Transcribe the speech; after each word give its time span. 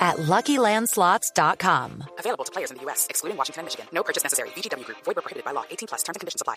at 0.00 0.16
LuckyLandSlots.com. 0.16 2.04
Available 2.18 2.44
to 2.44 2.52
players 2.52 2.70
in 2.70 2.78
the 2.78 2.82
U.S., 2.84 3.06
excluding 3.10 3.36
Washington 3.36 3.60
and 3.60 3.66
Michigan. 3.66 3.86
No 3.92 4.02
purchase 4.02 4.24
necessary. 4.24 4.48
VGW 4.56 4.84
Group. 4.86 4.98
Void 5.04 5.16
prohibited 5.16 5.44
by 5.44 5.52
law. 5.52 5.64
18 5.70 5.88
plus. 5.88 6.02
Terms 6.02 6.16
and 6.16 6.20
conditions 6.20 6.40
apply. 6.40 6.56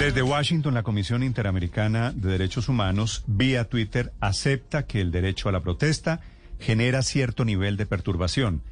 Desde 0.00 0.22
Washington, 0.22 0.72
la 0.72 0.82
Comisión 0.82 1.22
Interamericana 1.22 2.10
de 2.10 2.30
Derechos 2.30 2.70
Humanos, 2.70 3.22
vía 3.26 3.68
Twitter, 3.68 4.14
acepta 4.20 4.86
que 4.86 5.02
el 5.02 5.10
derecho 5.10 5.50
a 5.50 5.52
la 5.52 5.60
protesta 5.60 6.22
genera 6.58 7.02
cierto 7.02 7.44
nivel 7.44 7.76
de 7.76 7.84
perturbación. 7.84 8.62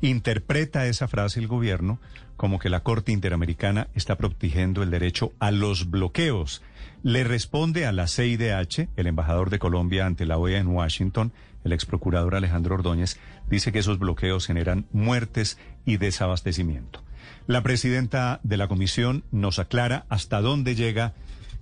Interpreta 0.00 0.86
esa 0.86 1.08
frase 1.08 1.40
el 1.40 1.48
gobierno 1.48 1.98
como 2.36 2.60
que 2.60 2.70
la 2.70 2.84
Corte 2.84 3.10
Interamericana 3.10 3.88
está 3.94 4.16
protegiendo 4.16 4.84
el 4.84 4.90
derecho 4.90 5.32
a 5.40 5.50
los 5.50 5.90
bloqueos. 5.90 6.62
Le 7.02 7.24
responde 7.24 7.84
a 7.84 7.90
la 7.90 8.06
CIDH, 8.06 8.88
el 8.96 9.06
embajador 9.08 9.50
de 9.50 9.58
Colombia 9.58 10.06
ante 10.06 10.24
la 10.24 10.38
OEA 10.38 10.58
en 10.58 10.68
Washington, 10.68 11.32
el 11.64 11.72
ex 11.72 11.84
procurador 11.84 12.36
Alejandro 12.36 12.76
Ordóñez, 12.76 13.18
dice 13.50 13.72
que 13.72 13.80
esos 13.80 13.98
bloqueos 13.98 14.46
generan 14.46 14.86
muertes 14.92 15.58
y 15.84 15.96
desabastecimiento. 15.96 17.02
La 17.48 17.62
presidenta 17.62 18.38
de 18.44 18.56
la 18.56 18.68
comisión 18.68 19.24
nos 19.32 19.58
aclara 19.58 20.06
hasta 20.08 20.40
dónde 20.40 20.76
llega 20.76 21.14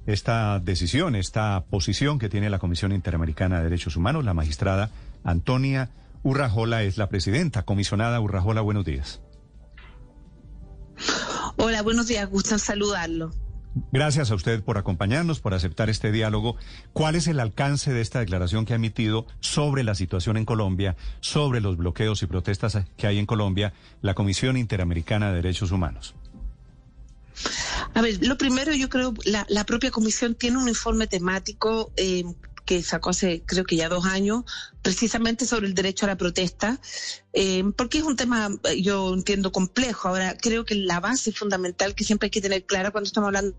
esta 0.06 0.60
decisión, 0.60 1.16
esta 1.16 1.64
posición 1.70 2.18
que 2.18 2.28
tiene 2.28 2.50
la 2.50 2.58
Comisión 2.58 2.92
Interamericana 2.92 3.58
de 3.58 3.64
Derechos 3.64 3.96
Humanos. 3.96 4.24
La 4.24 4.34
magistrada 4.34 4.90
Antonia 5.24 5.88
Urrajola 6.22 6.82
es 6.82 6.98
la 6.98 7.08
presidenta. 7.08 7.64
Comisionada 7.64 8.20
Urrajola, 8.20 8.60
buenos 8.60 8.84
días. 8.84 9.20
Hola, 11.56 11.82
buenos 11.82 12.06
días, 12.06 12.28
gusto 12.28 12.58
saludarlo. 12.58 13.30
Gracias 13.92 14.30
a 14.30 14.34
usted 14.34 14.62
por 14.62 14.78
acompañarnos, 14.78 15.40
por 15.40 15.52
aceptar 15.52 15.90
este 15.90 16.10
diálogo. 16.10 16.56
¿Cuál 16.94 17.14
es 17.14 17.28
el 17.28 17.40
alcance 17.40 17.92
de 17.92 18.00
esta 18.00 18.20
declaración 18.20 18.64
que 18.64 18.72
ha 18.72 18.76
emitido 18.76 19.26
sobre 19.40 19.84
la 19.84 19.94
situación 19.94 20.38
en 20.38 20.46
Colombia, 20.46 20.96
sobre 21.20 21.60
los 21.60 21.76
bloqueos 21.76 22.22
y 22.22 22.26
protestas 22.26 22.78
que 22.96 23.06
hay 23.06 23.18
en 23.18 23.26
Colombia, 23.26 23.74
la 24.00 24.14
Comisión 24.14 24.56
Interamericana 24.56 25.28
de 25.28 25.36
Derechos 25.36 25.72
Humanos? 25.72 26.14
A 27.92 28.00
ver, 28.00 28.18
lo 28.26 28.38
primero 28.38 28.72
yo 28.74 28.88
creo, 28.88 29.12
la, 29.24 29.46
la 29.48 29.64
propia 29.64 29.90
comisión 29.90 30.34
tiene 30.34 30.56
un 30.56 30.68
informe 30.68 31.06
temático 31.06 31.92
eh, 31.96 32.24
que 32.66 32.82
sacó 32.82 33.10
hace 33.10 33.42
creo 33.46 33.64
que 33.64 33.76
ya 33.76 33.88
dos 33.88 34.04
años, 34.04 34.44
precisamente 34.82 35.46
sobre 35.46 35.66
el 35.66 35.74
derecho 35.74 36.04
a 36.04 36.08
la 36.08 36.16
protesta, 36.16 36.78
eh, 37.32 37.64
porque 37.76 37.98
es 37.98 38.04
un 38.04 38.16
tema, 38.16 38.50
yo 38.78 39.14
entiendo, 39.14 39.52
complejo. 39.52 40.08
Ahora, 40.08 40.36
creo 40.36 40.64
que 40.66 40.74
la 40.74 41.00
base 41.00 41.32
fundamental 41.32 41.94
que 41.94 42.04
siempre 42.04 42.26
hay 42.26 42.30
que 42.30 42.42
tener 42.42 42.66
clara 42.66 42.90
cuando 42.90 43.06
estamos 43.06 43.28
hablando 43.28 43.56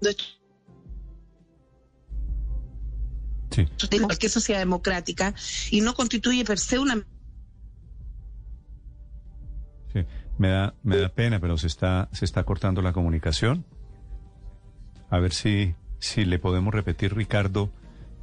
de 0.00 0.16
Sí. 3.50 3.66
de 3.88 4.00
cualquier 4.02 4.30
sociedad 4.30 4.60
democrática 4.60 5.34
y 5.70 5.80
no 5.80 5.94
constituye 5.94 6.44
per 6.44 6.58
se 6.58 6.78
una 6.78 7.06
Sí, 9.94 10.04
me 10.36 10.48
da, 10.48 10.74
me 10.82 10.98
da 10.98 11.08
pena, 11.08 11.40
pero 11.40 11.56
se 11.56 11.66
está, 11.68 12.10
se 12.12 12.26
está 12.26 12.44
cortando 12.44 12.82
la 12.82 12.92
comunicación. 12.92 13.64
A 15.08 15.18
ver 15.20 15.32
si, 15.32 15.74
si 16.06 16.24
le 16.24 16.38
podemos 16.38 16.72
repetir, 16.72 17.14
Ricardo. 17.14 17.70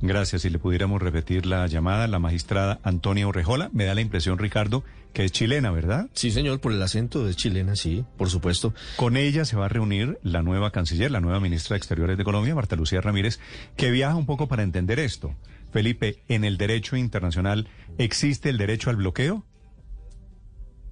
Gracias, 0.01 0.41
si 0.41 0.49
le 0.49 0.59
pudiéramos 0.59 1.01
repetir 1.01 1.45
la 1.45 1.65
llamada, 1.67 2.07
la 2.07 2.19
magistrada 2.19 2.79
Antonia 2.83 3.27
Urrejola. 3.27 3.69
Me 3.73 3.85
da 3.85 3.95
la 3.95 4.01
impresión, 4.01 4.37
Ricardo, 4.37 4.83
que 5.13 5.23
es 5.23 5.31
chilena, 5.31 5.71
¿verdad? 5.71 6.09
Sí, 6.13 6.31
señor, 6.31 6.59
por 6.59 6.73
el 6.73 6.81
acento 6.81 7.25
de 7.25 7.33
chilena, 7.35 7.75
sí, 7.75 8.03
por 8.17 8.29
supuesto. 8.29 8.73
Con 8.97 9.15
ella 9.15 9.45
se 9.45 9.55
va 9.55 9.65
a 9.65 9.69
reunir 9.69 10.19
la 10.23 10.41
nueva 10.41 10.71
canciller, 10.71 11.09
la 11.11 11.21
nueva 11.21 11.39
ministra 11.39 11.75
de 11.75 11.77
Exteriores 11.77 12.17
de 12.17 12.23
Colombia, 12.23 12.55
Marta 12.55 12.75
Lucía 12.75 12.99
Ramírez, 12.99 13.39
que 13.77 13.91
viaja 13.91 14.15
un 14.15 14.25
poco 14.25 14.47
para 14.47 14.63
entender 14.63 14.99
esto. 14.99 15.35
Felipe, 15.71 16.23
¿en 16.27 16.43
el 16.43 16.57
derecho 16.57 16.97
internacional 16.97 17.69
existe 17.97 18.49
el 18.49 18.57
derecho 18.57 18.89
al 18.89 18.97
bloqueo? 18.97 19.45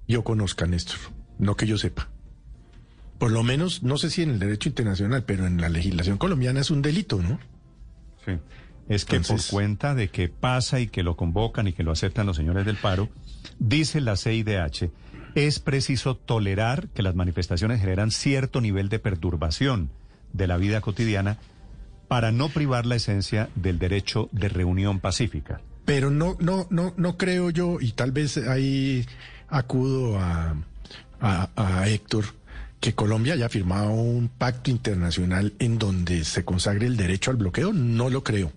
yo 0.08 0.24
conozca, 0.24 0.66
Néstor, 0.66 0.98
no 1.38 1.56
que 1.56 1.66
yo 1.66 1.78
sepa. 1.78 2.10
Por 3.22 3.30
lo 3.30 3.44
menos, 3.44 3.84
no 3.84 3.98
sé 3.98 4.10
si 4.10 4.22
en 4.22 4.30
el 4.30 4.40
derecho 4.40 4.68
internacional, 4.68 5.22
pero 5.22 5.46
en 5.46 5.60
la 5.60 5.68
legislación 5.68 6.18
colombiana 6.18 6.58
es 6.58 6.72
un 6.72 6.82
delito, 6.82 7.22
¿no? 7.22 7.38
Sí. 8.26 8.32
Es 8.88 9.04
que 9.04 9.14
Entonces- 9.14 9.46
por 9.46 9.54
cuenta 9.60 9.94
de 9.94 10.08
que 10.08 10.28
pasa 10.28 10.80
y 10.80 10.88
que 10.88 11.04
lo 11.04 11.14
convocan 11.16 11.68
y 11.68 11.72
que 11.72 11.84
lo 11.84 11.92
aceptan 11.92 12.26
los 12.26 12.36
señores 12.36 12.66
del 12.66 12.74
paro, 12.78 13.10
dice 13.60 14.00
la 14.00 14.16
CIDH, 14.16 14.90
es 15.36 15.60
preciso 15.60 16.16
tolerar 16.16 16.88
que 16.88 17.04
las 17.04 17.14
manifestaciones 17.14 17.78
generan 17.78 18.10
cierto 18.10 18.60
nivel 18.60 18.88
de 18.88 18.98
perturbación 18.98 19.90
de 20.32 20.48
la 20.48 20.56
vida 20.56 20.80
cotidiana 20.80 21.38
para 22.08 22.32
no 22.32 22.48
privar 22.48 22.86
la 22.86 22.96
esencia 22.96 23.50
del 23.54 23.78
derecho 23.78 24.30
de 24.32 24.48
reunión 24.48 24.98
pacífica. 24.98 25.60
Pero 25.84 26.10
no, 26.10 26.36
no, 26.40 26.66
no, 26.70 26.92
no 26.96 27.16
creo 27.16 27.50
yo, 27.50 27.78
y 27.80 27.92
tal 27.92 28.10
vez 28.10 28.36
ahí 28.36 29.06
acudo 29.46 30.18
a, 30.18 30.56
a, 31.20 31.50
a 31.54 31.88
Héctor, 31.88 32.24
que 32.82 32.94
Colombia 32.96 33.34
haya 33.34 33.48
firmado 33.48 33.92
un 33.92 34.28
pacto 34.28 34.68
internacional 34.68 35.52
en 35.60 35.78
donde 35.78 36.24
se 36.24 36.44
consagre 36.44 36.88
el 36.88 36.96
derecho 36.96 37.30
al 37.30 37.36
bloqueo. 37.36 37.72
No 37.72 38.10
lo 38.10 38.24
creo. 38.24 38.50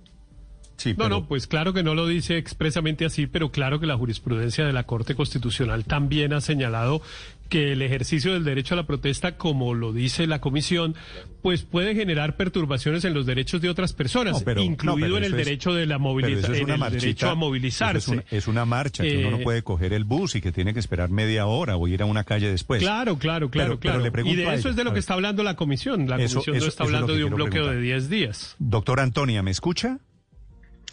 Sí, 0.78 0.90
No, 0.90 0.96
pero- 0.98 1.10
no, 1.10 1.28
pues 1.28 1.46
claro 1.46 1.74
que 1.74 1.84
no 1.84 1.94
lo 1.94 2.08
dice 2.08 2.38
expresamente 2.38 3.06
así, 3.06 3.28
pero 3.28 3.52
claro 3.52 3.80
que 3.80 3.86
la 3.86 3.96
jurisprudencia 3.96 4.66
de 4.66 4.74
la 4.74 4.84
Corte 4.88 5.14
Constitucional 5.14 5.86
también 5.86 6.34
ha 6.34 6.42
señalado 6.42 7.04
que 7.50 7.72
el 7.74 7.82
ejercicio 7.82 8.34
del 8.34 8.44
derecho 8.44 8.74
a 8.74 8.78
la 8.78 8.88
protesta, 8.88 9.38
como 9.38 9.74
lo 9.74 9.94
dice 9.94 10.26
la 10.28 10.42
Comisión, 10.42 10.96
pues 11.42 11.62
puede 11.64 11.94
generar 11.94 12.38
perturbaciones 12.38 13.06
en 13.06 13.14
los 13.14 13.26
derechos 13.28 13.62
de 13.62 13.70
otras 13.70 13.94
personas, 13.94 14.34
No, 14.34 14.40
pero- 14.44 14.62
no, 14.62 14.66
incluido 14.68 15.18
en 15.18 15.26
el 15.26 15.32
es- 15.34 15.46
derecho 15.46 15.74
de 15.74 15.86
la 15.86 16.00
movilización, 16.00 16.56
es 16.56 16.62
en 16.62 16.70
el 16.72 16.78
marchita, 16.80 17.02
derecho 17.02 17.30
a 17.30 17.36
movilizarse. 17.36 17.98
Es 18.00 18.08
una, 18.08 18.24
es 18.32 18.48
una 18.48 18.66
marcha 18.66 19.04
que 19.04 19.18
uno 19.20 19.32
no 19.32 19.38
Eh, 19.40 19.44
puede 19.44 19.62
coger 19.62 19.94
el 19.94 20.06
bus 20.06 20.36
y 20.36 20.42
que 20.42 20.52
tiene 20.52 20.74
que 20.74 20.80
esperar 20.80 21.10
media 21.12 21.46
hora 21.46 21.78
o 21.78 21.88
ir 21.88 22.02
a 22.02 22.06
una 22.06 22.24
calle 22.24 22.50
después. 22.50 22.82
Claro, 22.82 23.18
claro, 23.20 23.50
claro, 23.52 23.52
Pero- 23.52 23.80
pero 23.80 23.80
claro. 24.02 24.24
le 24.26 24.32
y 24.32 24.36
de 24.36 24.44
eso 24.44 24.52
ella, 24.54 24.70
es 24.72 24.76
de 24.76 24.84
lo 24.84 24.94
que 24.94 25.00
está 25.00 25.14
hablando 25.14 25.44
la 25.44 25.56
Comisión. 25.56 26.08
La 26.10 26.16
Eso- 26.18 26.36
Comisión 26.40 26.56
eso- 26.56 26.66
no 26.66 26.70
está 26.70 26.84
hablando 26.84 27.14
de 27.16 27.24
un 27.26 27.36
bloqueo 27.36 27.50
preguntar. 27.66 27.76
de 27.76 27.82
10 27.82 28.10
días. 28.10 28.56
Doctora 28.58 29.04
Antonia, 29.04 29.44
¿me 29.44 29.52
escucha? 29.52 30.00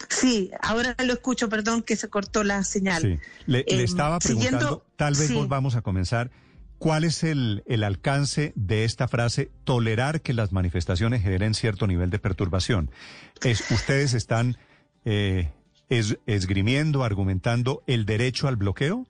Sí, 0.09 0.51
ahora 0.61 0.95
lo 1.05 1.13
escucho, 1.13 1.49
perdón 1.49 1.81
que 1.81 1.95
se 1.95 2.09
cortó 2.09 2.43
la 2.43 2.63
señal. 2.63 3.01
Sí. 3.01 3.19
Le, 3.45 3.65
le 3.67 3.81
Eh, 3.81 3.83
estaba 3.83 4.19
preguntando, 4.19 4.59
siguiendo- 4.59 4.85
tal 4.95 5.13
vez 5.15 5.27
sí. 5.27 5.33
volvamos 5.33 5.75
a 5.75 5.81
comenzar. 5.81 6.31
¿Cuál 6.77 7.05
es 7.05 7.23
el, 7.23 7.63
el 7.65 7.83
alcance 7.83 8.51
de 8.55 8.83
esta 8.83 9.07
frase, 9.07 9.51
tolerar 9.63 10.21
que 10.21 10.33
las 10.33 10.51
manifestaciones 10.51 11.21
generen 11.21 11.53
cierto 11.53 11.87
nivel 11.87 12.09
de 12.09 12.19
perturbación? 12.19 12.91
Es, 13.41 13.71
¿Ustedes 13.71 14.13
están 14.13 14.57
eh, 15.05 15.51
es- 15.89 16.17
esgrimiendo, 16.25 17.03
argumentando 17.05 17.83
el 17.87 18.05
derecho 18.05 18.47
al 18.49 18.57
bloqueo? 18.57 19.07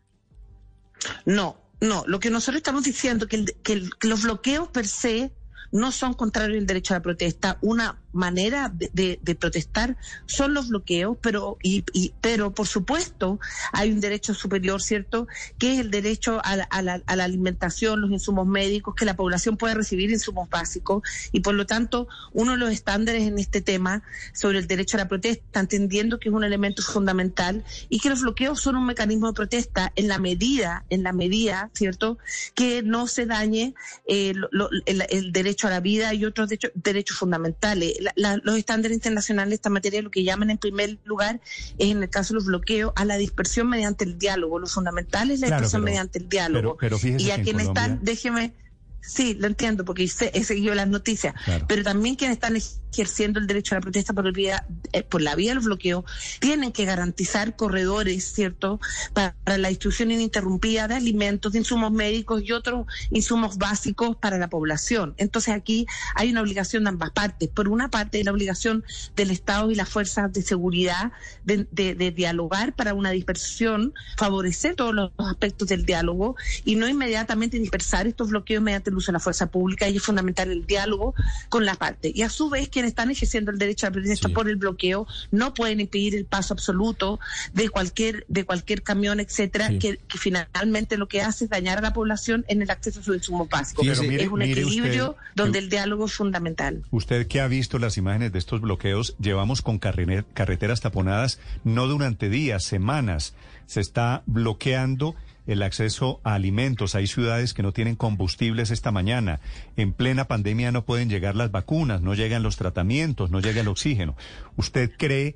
No, 1.26 1.58
no, 1.82 2.04
lo 2.08 2.20
que 2.20 2.30
nosotros 2.30 2.58
estamos 2.58 2.84
diciendo 2.84 3.28
que, 3.28 3.38
el- 3.38 3.56
que, 3.64 3.74
el- 3.74 3.96
que 3.98 4.08
los 4.08 4.24
bloqueos 4.24 4.68
per 4.70 4.88
se 4.88 5.34
no 5.72 5.92
son 5.92 6.14
contrarios 6.14 6.60
al 6.60 6.68
derecho 6.68 6.94
a 6.94 6.98
la 6.98 7.02
protesta. 7.02 7.58
Una 7.62 8.00
manera 8.14 8.72
de, 8.74 9.20
de- 9.22 9.36
protestar 9.36 9.98
son 10.28 10.54
los 10.54 10.70
bloqueos, 10.70 11.18
pero, 11.22 11.58
y, 11.64 11.84
y- 11.94 12.14
pero 12.22 12.54
por 12.54 12.68
supuesto 12.68 13.40
hay 13.72 13.92
un 13.92 14.00
derecho 14.00 14.34
superior, 14.34 14.82
¿cierto? 14.82 15.28
Que 15.58 15.74
es 15.74 15.80
el 15.80 15.92
derecho 15.92 16.40
a 16.46 16.56
la, 16.56 16.64
a 16.66 16.82
la- 16.82 17.02
a 17.06 17.16
la 17.16 17.24
alimentación, 17.26 18.00
los 18.02 18.12
insumos 18.12 18.48
médicos, 18.48 18.96
que 18.96 19.06
la 19.06 19.16
población 19.16 19.58
pueda 19.58 19.74
recibir 19.74 20.12
insumos 20.12 20.50
básicos 20.50 21.02
y 21.32 21.40
por 21.42 21.56
lo 21.56 21.66
tanto 21.66 22.08
uno 22.32 22.52
de 22.52 22.58
los 22.58 22.72
estándares 22.72 23.24
en 23.24 23.40
este 23.40 23.62
tema 23.62 24.04
sobre 24.34 24.60
el 24.60 24.68
derecho 24.68 24.98
a 24.98 25.02
la 25.02 25.08
protesta, 25.08 25.60
entendiendo 25.60 26.20
que 26.20 26.30
es 26.30 26.36
un 26.36 26.44
elemento 26.44 26.84
fundamental 26.84 27.64
y 27.90 28.00
que 28.00 28.10
los 28.10 28.22
bloqueos 28.22 28.62
son 28.62 28.76
un 28.76 28.86
mecanismo 28.86 29.28
de 29.28 29.34
protesta 29.34 29.92
en 29.96 30.08
la 30.08 30.20
medida, 30.20 30.86
en 30.90 31.04
la 31.04 31.12
medida, 31.14 31.72
¿cierto? 31.74 32.18
Que 32.54 32.84
no 32.84 33.08
se 33.08 33.26
dañe 33.26 33.74
eh, 34.08 34.34
lo- 34.52 34.70
el, 34.86 35.32
derecho 35.32 35.68
a 35.68 35.72
la 35.72 35.80
vida 35.80 36.14
y 36.14 36.26
otros 36.26 36.50
derechos 36.76 37.18
fundamentales. 37.18 37.98
La- 38.04 38.14
la- 38.16 38.40
los 38.44 38.58
estándares 38.58 38.96
internacionales 38.96 39.50
de 39.50 39.56
esta 39.56 39.70
materia 39.70 40.02
lo 40.02 40.12
que 40.12 40.24
llaman 40.24 40.50
en 40.50 40.58
primer 40.58 40.98
lugar 41.06 41.40
es 41.78 41.90
en 41.92 42.04
el 42.04 42.10
caso 42.10 42.34
de 42.34 42.36
los 42.36 42.46
bloqueos 42.46 42.92
a 42.96 43.06
la 43.06 43.18
dispersión 43.18 43.70
mediante 43.70 44.04
el 44.06 44.18
diálogo. 44.18 44.60
Lo 44.60 44.68
fundamental 44.68 45.32
es 45.32 45.40
la 45.40 45.48
Claro, 45.48 45.62
dispersión 45.62 45.82
pero- 45.84 45.92
mediante 45.92 46.20
el 46.20 46.30
diálogo. 46.30 46.78
pero- 46.78 46.78
pero 46.78 47.00
fíjese 47.00 47.24
y 47.26 47.32
a 47.32 47.42
quienes 47.42 47.68
están, 47.68 48.00
déjeme, 48.04 48.54
sí, 49.02 49.34
lo 49.34 49.48
entiendo 49.48 49.84
porque 49.86 50.04
he 50.04 50.44
seguido 50.44 50.76
las 50.76 50.88
noticias, 50.88 51.34
Claro. 51.46 51.66
pero 51.68 51.84
también 51.84 52.16
quienes 52.16 52.36
están 52.38 52.56
ejerciendo 52.94 53.40
el 53.40 53.48
derecho 53.48 53.76
a 53.76 53.80
la 53.80 53.82
protesta 53.82 54.14
por, 54.14 54.32
vía, 54.32 54.66
eh, 54.92 55.04
por 55.04 55.22
la 55.22 55.36
vía 55.36 55.54
del 55.54 55.60
bloqueo, 55.60 56.06
tienen 56.40 56.72
que 56.72 56.86
garantizar 56.86 57.56
corredores, 57.56 58.32
¿cierto?, 58.34 58.80
para, 59.14 59.36
la 59.58 59.70
distribución 59.70 60.12
ininterrumpida 60.12 60.88
de 60.88 60.96
alimentos, 60.96 61.52
de 61.52 61.60
insumos 61.60 61.92
médicos 61.92 62.44
y 62.46 62.52
otros 62.52 62.86
insumos 63.12 63.58
básicos 63.58 64.16
para 64.16 64.38
la 64.38 64.50
población. 64.50 65.14
Entonces 65.18 65.54
aquí 65.54 65.86
hay 66.16 66.32
una 66.32 66.42
obligación 66.42 66.84
de 66.84 66.90
ambas 66.90 67.12
partes. 67.12 67.50
Por 67.50 67.68
una 67.68 67.90
parte, 67.90 68.24
la 68.24 68.32
obligación 68.32 68.84
del 69.16 69.32
Estado 69.32 69.72
y 69.72 69.76
las 69.76 69.90
fuerzas 69.90 70.32
de 70.32 70.42
seguridad 70.42 71.12
de, 71.44 71.66
de 71.72 72.12
dialogar 72.12 72.74
para 72.74 72.94
una 72.94 73.12
dispersión, 73.12 73.94
favorecer 74.18 74.76
todos 74.76 74.94
los 74.94 75.12
aspectos 75.18 75.68
del 75.68 75.86
diálogo 75.86 76.36
y 76.64 76.76
no 76.76 76.88
inmediatamente 76.88 77.60
dispersar 77.60 78.08
estos 78.08 78.30
bloqueos 78.30 78.64
mediante 78.64 78.90
el 78.90 78.96
uso 78.96 79.12
de 79.12 79.14
la 79.14 79.20
fuerza 79.20 79.48
pública. 79.48 79.90
Y 79.90 79.98
es 79.98 80.04
fundamental 80.04 80.52
el 80.52 80.66
diálogo 80.66 81.16
con 81.50 81.66
la 81.66 81.76
parte. 81.76 82.12
Y 82.14 82.22
a 82.22 82.30
su 82.30 82.50
vez, 82.50 82.70
quienes 82.84 82.92
están 82.92 83.10
ejerciendo 83.12 83.52
el 83.52 83.58
derecho 83.58 83.88
a 83.88 83.90
la 83.90 83.94
protesta 83.94 84.30
por 84.30 84.50
el 84.50 84.58
bloqueo 84.58 85.08
no 85.32 85.54
pueden 85.54 85.80
impedir 85.80 86.16
el 86.16 86.26
paso 86.26 86.54
absoluto 86.54 87.20
de 87.54 87.70
cualquier 87.70 88.26
de 88.28 88.44
cualquier 88.46 88.84
camión, 88.84 89.20
etcétera, 89.20 89.70
que, 89.80 90.00
finalmente 90.10 90.98
lo 90.98 91.08
que 91.08 91.22
hace 91.22 91.46
es 91.46 91.50
dañar 91.50 91.78
a 91.78 91.82
la 91.82 91.94
población 91.94 92.46
en 92.48 92.62
el 92.62 92.70
acceso 92.70 93.00
a 93.00 93.04
sus 93.04 93.16
insumos 93.16 93.48
básicos. 93.50 93.88
es 93.88 94.00
un 94.00 94.42
equilibrio 94.42 95.16
donde 95.36 95.60
el 95.60 95.70
diálogo 95.70 96.06
es 96.06 96.14
fundamental. 96.14 96.84
Usted 96.92 97.28
que 97.28 97.42
ha 97.42 97.48
visto 97.48 97.80
las 97.80 97.98
imágenes 97.98 98.32
de 98.32 98.40
estos 98.40 98.62
bloqueos, 98.62 99.16
llevamos 99.20 99.62
con 99.62 99.80
carreteras 99.80 100.82
taponadas 100.82 101.40
no 101.64 101.88
durante 101.88 102.30
días, 102.30 102.64
semanas. 102.64 103.34
Se 103.66 103.80
está 103.80 104.24
bloqueando 104.26 105.16
el 105.48 105.62
acceso 105.62 106.22
a 106.24 106.34
alimentos. 106.34 106.96
Hay 106.96 107.08
ciudades 107.08 107.54
que 107.54 107.64
no 107.64 107.72
tienen 107.72 107.96
combustibles 107.96 108.72
esta 108.72 108.92
mañana. 108.92 109.40
En 109.76 109.94
plena 109.94 110.26
pandemia 110.26 110.72
no 110.72 110.86
pueden 110.86 111.10
llegar 111.10 111.36
las 111.36 111.52
vacunas, 111.52 112.02
no 112.02 112.14
llegan 112.14 112.44
los 112.44 112.58
tratamientos, 112.58 113.32
no 113.32 113.40
llega 113.40 113.62
el 113.62 113.68
oxígeno. 113.68 114.16
¿Usted 114.56 114.92
cree 114.98 115.36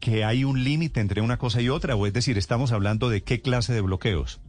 que 0.00 0.24
hay 0.24 0.44
un 0.44 0.64
límite 0.64 1.00
entre 1.00 1.20
una 1.20 1.38
cosa 1.38 1.60
y 1.60 1.68
otra? 1.68 1.96
O 1.96 2.06
es 2.06 2.12
decir, 2.12 2.38
estamos 2.38 2.72
hablando 2.72 3.08
de 3.08 3.22
qué 3.22 3.40
clase 3.40 3.72
de 3.72 3.80
bloqueos? 3.80 4.40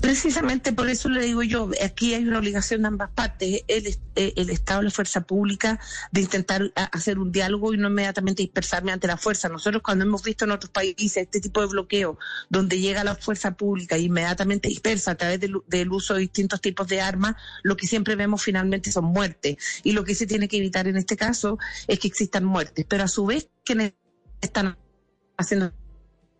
Precisamente 0.00 0.72
por 0.72 0.88
eso 0.88 1.08
le 1.08 1.24
digo 1.24 1.42
yo, 1.42 1.70
aquí 1.84 2.14
hay 2.14 2.26
una 2.26 2.38
obligación 2.38 2.82
de 2.82 2.88
ambas 2.88 3.10
partes, 3.10 3.62
el, 3.68 3.86
eh, 4.16 4.32
Estado, 4.36 4.82
la 4.82 4.90
fuerza 4.90 5.20
pública, 5.22 5.78
de 6.10 6.22
intentar 6.22 6.72
hacer 6.74 7.18
un 7.18 7.30
diálogo 7.32 7.72
y 7.72 7.76
no 7.76 7.88
inmediatamente 7.88 8.42
dispersarme 8.42 8.92
ante 8.92 9.06
la 9.06 9.16
fuerza. 9.16 9.48
Nosotros 9.48 9.82
cuando 9.82 10.04
hemos 10.04 10.22
visto 10.22 10.44
en 10.44 10.50
otros 10.50 10.70
países 10.70 11.18
este 11.18 11.40
tipo 11.40 11.60
de 11.60 11.68
bloqueo, 11.68 12.18
donde 12.48 12.80
llega 12.80 13.04
la 13.04 13.14
fuerza 13.14 13.52
pública 13.52 13.96
e 13.96 14.00
inmediatamente 14.00 14.68
dispersa 14.68 15.12
a 15.12 15.14
través 15.14 15.40
del, 15.40 15.56
del 15.66 15.92
uso 15.92 16.14
de 16.14 16.20
distintos 16.20 16.60
tipos 16.60 16.88
de 16.88 17.00
armas, 17.00 17.36
lo 17.62 17.76
que 17.76 17.86
siempre 17.86 18.16
vemos 18.16 18.42
finalmente 18.42 18.90
son 18.90 19.04
muertes. 19.04 19.56
Y 19.82 19.92
lo 19.92 20.04
que 20.04 20.14
se 20.14 20.26
tiene 20.26 20.48
que 20.48 20.56
evitar 20.56 20.88
en 20.88 20.96
este 20.96 21.16
caso 21.16 21.58
es 21.86 21.98
que 21.98 22.08
existan 22.08 22.44
muertes. 22.44 22.86
Pero 22.88 23.04
a 23.04 23.08
su 23.08 23.26
vez, 23.26 23.48
quienes 23.64 23.92
están 24.40 24.76
haciendo 25.36 25.72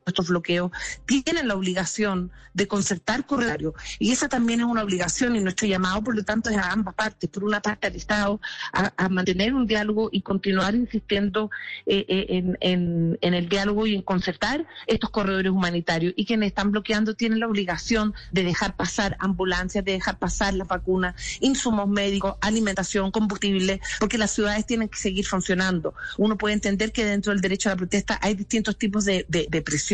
estos 0.06 0.28
bloqueos 0.28 0.70
tienen 1.06 1.48
la 1.48 1.54
obligación 1.54 2.30
de 2.54 2.68
concertar 2.68 3.24
corredores 3.24 3.72
y 3.98 4.12
esa 4.12 4.28
también 4.28 4.60
es 4.60 4.66
una 4.66 4.82
obligación 4.82 5.36
y 5.36 5.40
nuestro 5.40 5.66
llamado 5.66 6.02
por 6.02 6.14
lo 6.14 6.24
tanto 6.24 6.50
es 6.50 6.56
a 6.56 6.72
ambas 6.72 6.94
partes. 6.94 7.30
Por 7.30 7.44
una 7.44 7.60
parte 7.60 7.86
al 7.86 7.96
Estado 7.96 8.40
a, 8.72 9.08
mantener 9.08 9.54
un 9.54 9.66
diálogo 9.66 10.08
y 10.12 10.22
continuar 10.22 10.74
insistiendo 10.74 11.50
eh, 11.86 12.04
eh, 12.08 12.56
en, 12.60 13.18
el 13.20 13.48
diálogo 13.48 13.86
y 13.86 13.94
en 13.94 14.02
concertar 14.02 14.66
estos 14.86 15.10
corredores 15.10 15.50
humanitarios. 15.50 16.12
Y 16.16 16.26
quienes 16.26 16.48
están 16.48 16.72
bloqueando 16.72 17.14
tienen 17.14 17.40
la 17.40 17.46
obligación 17.46 18.14
de 18.32 18.44
dejar 18.44 18.76
pasar 18.76 19.16
ambulancias 19.18 19.84
de 19.84 19.92
dejar 19.92 20.18
pasar 20.18 20.54
las 20.54 20.68
vacunas 20.68 21.14
insumos 21.40 21.88
médicos 21.88 22.36
alimentación 22.40 23.10
combustible 23.10 23.80
porque 23.98 24.18
las 24.18 24.30
ciudades 24.30 24.66
tienen 24.66 24.88
que 24.88 24.98
seguir 24.98 25.26
funcionando. 25.26 25.94
Uno 26.18 26.36
puede 26.36 26.54
entender 26.54 26.92
que 26.92 27.04
dentro 27.04 27.32
del 27.32 27.40
derecho 27.40 27.68
a 27.68 27.72
la 27.72 27.76
protesta 27.76 28.18
hay 28.22 28.34
distintos 28.34 28.76
tipos 28.76 29.04
de 29.04 29.62
presión 29.64 29.91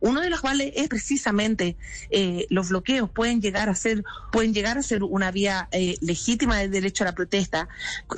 uno 0.00 0.20
de 0.20 0.30
los 0.30 0.40
cuales 0.40 0.72
es 0.76 0.88
precisamente 0.88 1.76
eh, 2.10 2.46
los 2.50 2.68
bloqueos 2.68 3.10
pueden 3.10 3.40
llegar 3.40 3.68
a 3.68 3.74
ser 3.74 4.04
pueden 4.32 4.54
llegar 4.54 4.78
a 4.78 4.82
ser 4.82 5.02
una 5.02 5.30
vía 5.30 5.68
eh, 5.72 5.96
legítima 6.00 6.58
del 6.58 6.70
derecho 6.70 7.04
a 7.04 7.06
la 7.06 7.14
protesta 7.14 7.68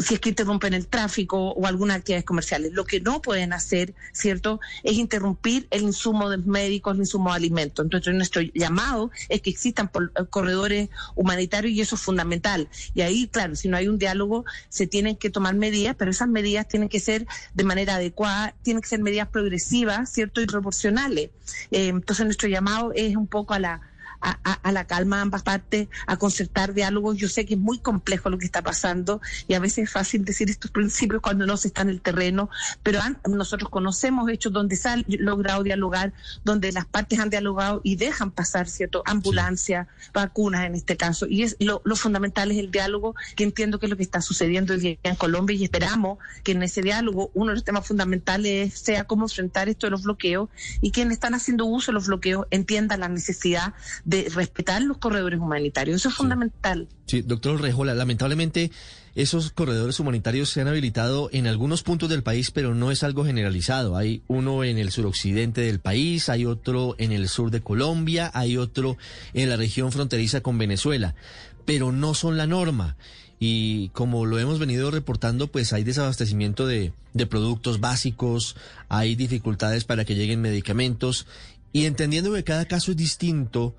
si 0.00 0.14
es 0.14 0.20
que 0.20 0.30
interrumpen 0.30 0.74
el 0.74 0.86
tráfico 0.86 1.50
o 1.50 1.66
algunas 1.66 1.98
actividades 1.98 2.24
comerciales. 2.24 2.72
Lo 2.72 2.84
que 2.84 3.00
no 3.00 3.22
pueden 3.22 3.52
hacer, 3.52 3.94
cierto, 4.12 4.60
es 4.82 4.94
interrumpir 4.94 5.66
el 5.70 5.82
insumo 5.82 6.28
de 6.30 6.38
médicos, 6.38 6.94
el 6.94 7.00
insumo 7.00 7.30
de 7.30 7.36
alimentos. 7.36 7.84
Entonces 7.84 8.14
nuestro 8.14 8.42
llamado 8.42 9.10
es 9.28 9.40
que 9.40 9.50
existan 9.50 9.90
eh, 9.94 10.24
corredores 10.30 10.88
humanitarios 11.14 11.72
y 11.72 11.80
eso 11.80 11.96
es 11.96 12.02
fundamental. 12.02 12.68
Y 12.94 13.02
ahí, 13.02 13.28
claro, 13.28 13.56
si 13.56 13.68
no 13.68 13.76
hay 13.76 13.88
un 13.88 13.98
diálogo, 13.98 14.44
se 14.68 14.86
tienen 14.86 15.16
que 15.16 15.30
tomar 15.30 15.54
medidas, 15.54 15.96
pero 15.98 16.10
esas 16.10 16.28
medidas 16.28 16.68
tienen 16.68 16.88
que 16.88 17.00
ser 17.00 17.26
de 17.54 17.64
manera 17.64 17.96
adecuada, 17.96 18.54
tienen 18.62 18.82
que 18.82 18.88
ser 18.88 19.00
medidas 19.00 19.28
progresivas, 19.28 20.10
cierto, 20.10 20.40
y 20.40 20.46
proporcionales 20.46 21.15
eh, 21.24 21.30
entonces 21.70 22.24
nuestro 22.24 22.48
llamado 22.48 22.92
es 22.94 23.16
un 23.16 23.26
poco 23.26 23.54
a 23.54 23.58
la 23.58 23.80
a, 24.20 24.72
la 24.72 24.86
calma 24.86 25.20
ambas 25.20 25.42
partes, 25.42 25.88
a 26.06 26.16
concertar 26.16 26.74
diálogos. 26.74 27.16
Yo 27.16 27.28
sé 27.28 27.46
que 27.46 27.54
es 27.54 27.60
muy 27.60 27.78
complejo 27.78 28.30
lo 28.30 28.38
que 28.38 28.44
está 28.44 28.62
pasando 28.62 29.20
y 29.48 29.54
a 29.54 29.60
veces 29.60 29.84
es 29.84 29.90
fácil 29.90 30.24
decir 30.24 30.50
estos 30.50 30.70
principios 30.70 31.22
cuando 31.22 31.46
no 31.46 31.56
se 31.56 31.68
está 31.68 31.82
en 31.82 31.90
el 31.90 32.00
terreno, 32.00 32.50
pero 32.82 33.00
nosotros 33.28 33.70
conocemos 33.70 34.28
hechos 34.30 34.52
donde 34.52 34.76
se 34.76 34.88
ha 34.88 34.96
logrado 35.06 35.62
dialogar, 35.62 36.12
donde 36.44 36.72
las 36.72 36.86
partes 36.86 37.18
han 37.18 37.30
dialogado 37.30 37.80
y 37.84 37.96
dejan 37.96 38.30
pasar, 38.30 38.68
¿cierto? 38.68 39.02
Ambulancia, 39.06 39.88
vacunas 40.12 40.66
en 40.66 40.74
este 40.74 40.96
caso. 40.96 41.26
Y 41.28 41.42
es 41.42 41.56
lo, 41.60 41.80
fundamental 41.96 42.50
es 42.50 42.58
el 42.58 42.70
diálogo, 42.70 43.14
que 43.34 43.44
entiendo 43.44 43.78
que 43.78 43.86
es 43.86 43.90
lo 43.90 43.96
que 43.96 44.02
está 44.02 44.20
sucediendo 44.20 44.74
hoy 44.74 44.80
día 44.80 44.96
en 45.02 45.16
Colombia 45.16 45.56
y 45.56 45.64
esperamos 45.64 46.18
que 46.42 46.52
en 46.52 46.62
ese 46.62 46.82
diálogo 46.82 47.30
uno 47.34 47.50
de 47.50 47.56
los 47.56 47.64
temas 47.64 47.86
fundamentales 47.86 48.78
sea 48.78 49.04
cómo 49.04 49.24
enfrentar 49.24 49.68
esto 49.68 49.86
de 49.86 49.90
los 49.90 50.02
bloqueos 50.02 50.48
y 50.80 50.90
quienes 50.90 51.14
están 51.14 51.34
haciendo 51.34 51.66
uso 51.66 51.90
de 51.90 51.94
los 51.94 52.06
bloqueos 52.06 52.46
entiendan 52.50 53.00
la 53.00 53.08
necesidad 53.08 53.74
de 54.06 54.28
respetar 54.32 54.82
los 54.82 54.98
corredores 54.98 55.40
humanitarios. 55.40 55.96
Eso 55.96 56.08
es 56.08 56.14
fundamental. 56.14 56.88
Sí, 57.06 57.22
doctor 57.22 57.60
Rejola, 57.60 57.92
lamentablemente 57.92 58.70
esos 59.16 59.50
corredores 59.50 59.98
humanitarios 59.98 60.48
se 60.50 60.60
han 60.60 60.68
habilitado 60.68 61.28
en 61.32 61.48
algunos 61.48 61.82
puntos 61.82 62.08
del 62.08 62.22
país, 62.22 62.52
pero 62.52 62.74
no 62.74 62.92
es 62.92 63.02
algo 63.02 63.24
generalizado. 63.24 63.96
Hay 63.96 64.22
uno 64.28 64.62
en 64.62 64.78
el 64.78 64.92
suroccidente 64.92 65.62
del 65.62 65.80
país, 65.80 66.28
hay 66.28 66.46
otro 66.46 66.94
en 66.98 67.10
el 67.10 67.28
sur 67.28 67.50
de 67.50 67.62
Colombia, 67.62 68.30
hay 68.32 68.56
otro 68.56 68.96
en 69.34 69.48
la 69.48 69.56
región 69.56 69.90
fronteriza 69.90 70.40
con 70.40 70.56
Venezuela, 70.56 71.16
pero 71.64 71.90
no 71.90 72.14
son 72.14 72.36
la 72.36 72.46
norma. 72.46 72.96
Y 73.40 73.88
como 73.88 74.24
lo 74.24 74.38
hemos 74.38 74.60
venido 74.60 74.92
reportando, 74.92 75.48
pues 75.48 75.72
hay 75.72 75.82
desabastecimiento 75.82 76.66
de, 76.66 76.92
de 77.12 77.26
productos 77.26 77.80
básicos, 77.80 78.54
hay 78.88 79.16
dificultades 79.16 79.84
para 79.84 80.04
que 80.04 80.14
lleguen 80.14 80.42
medicamentos. 80.42 81.26
Y 81.72 81.86
entendiendo 81.86 82.32
que 82.34 82.44
cada 82.44 82.66
caso 82.66 82.92
es 82.92 82.96
distinto, 82.96 83.74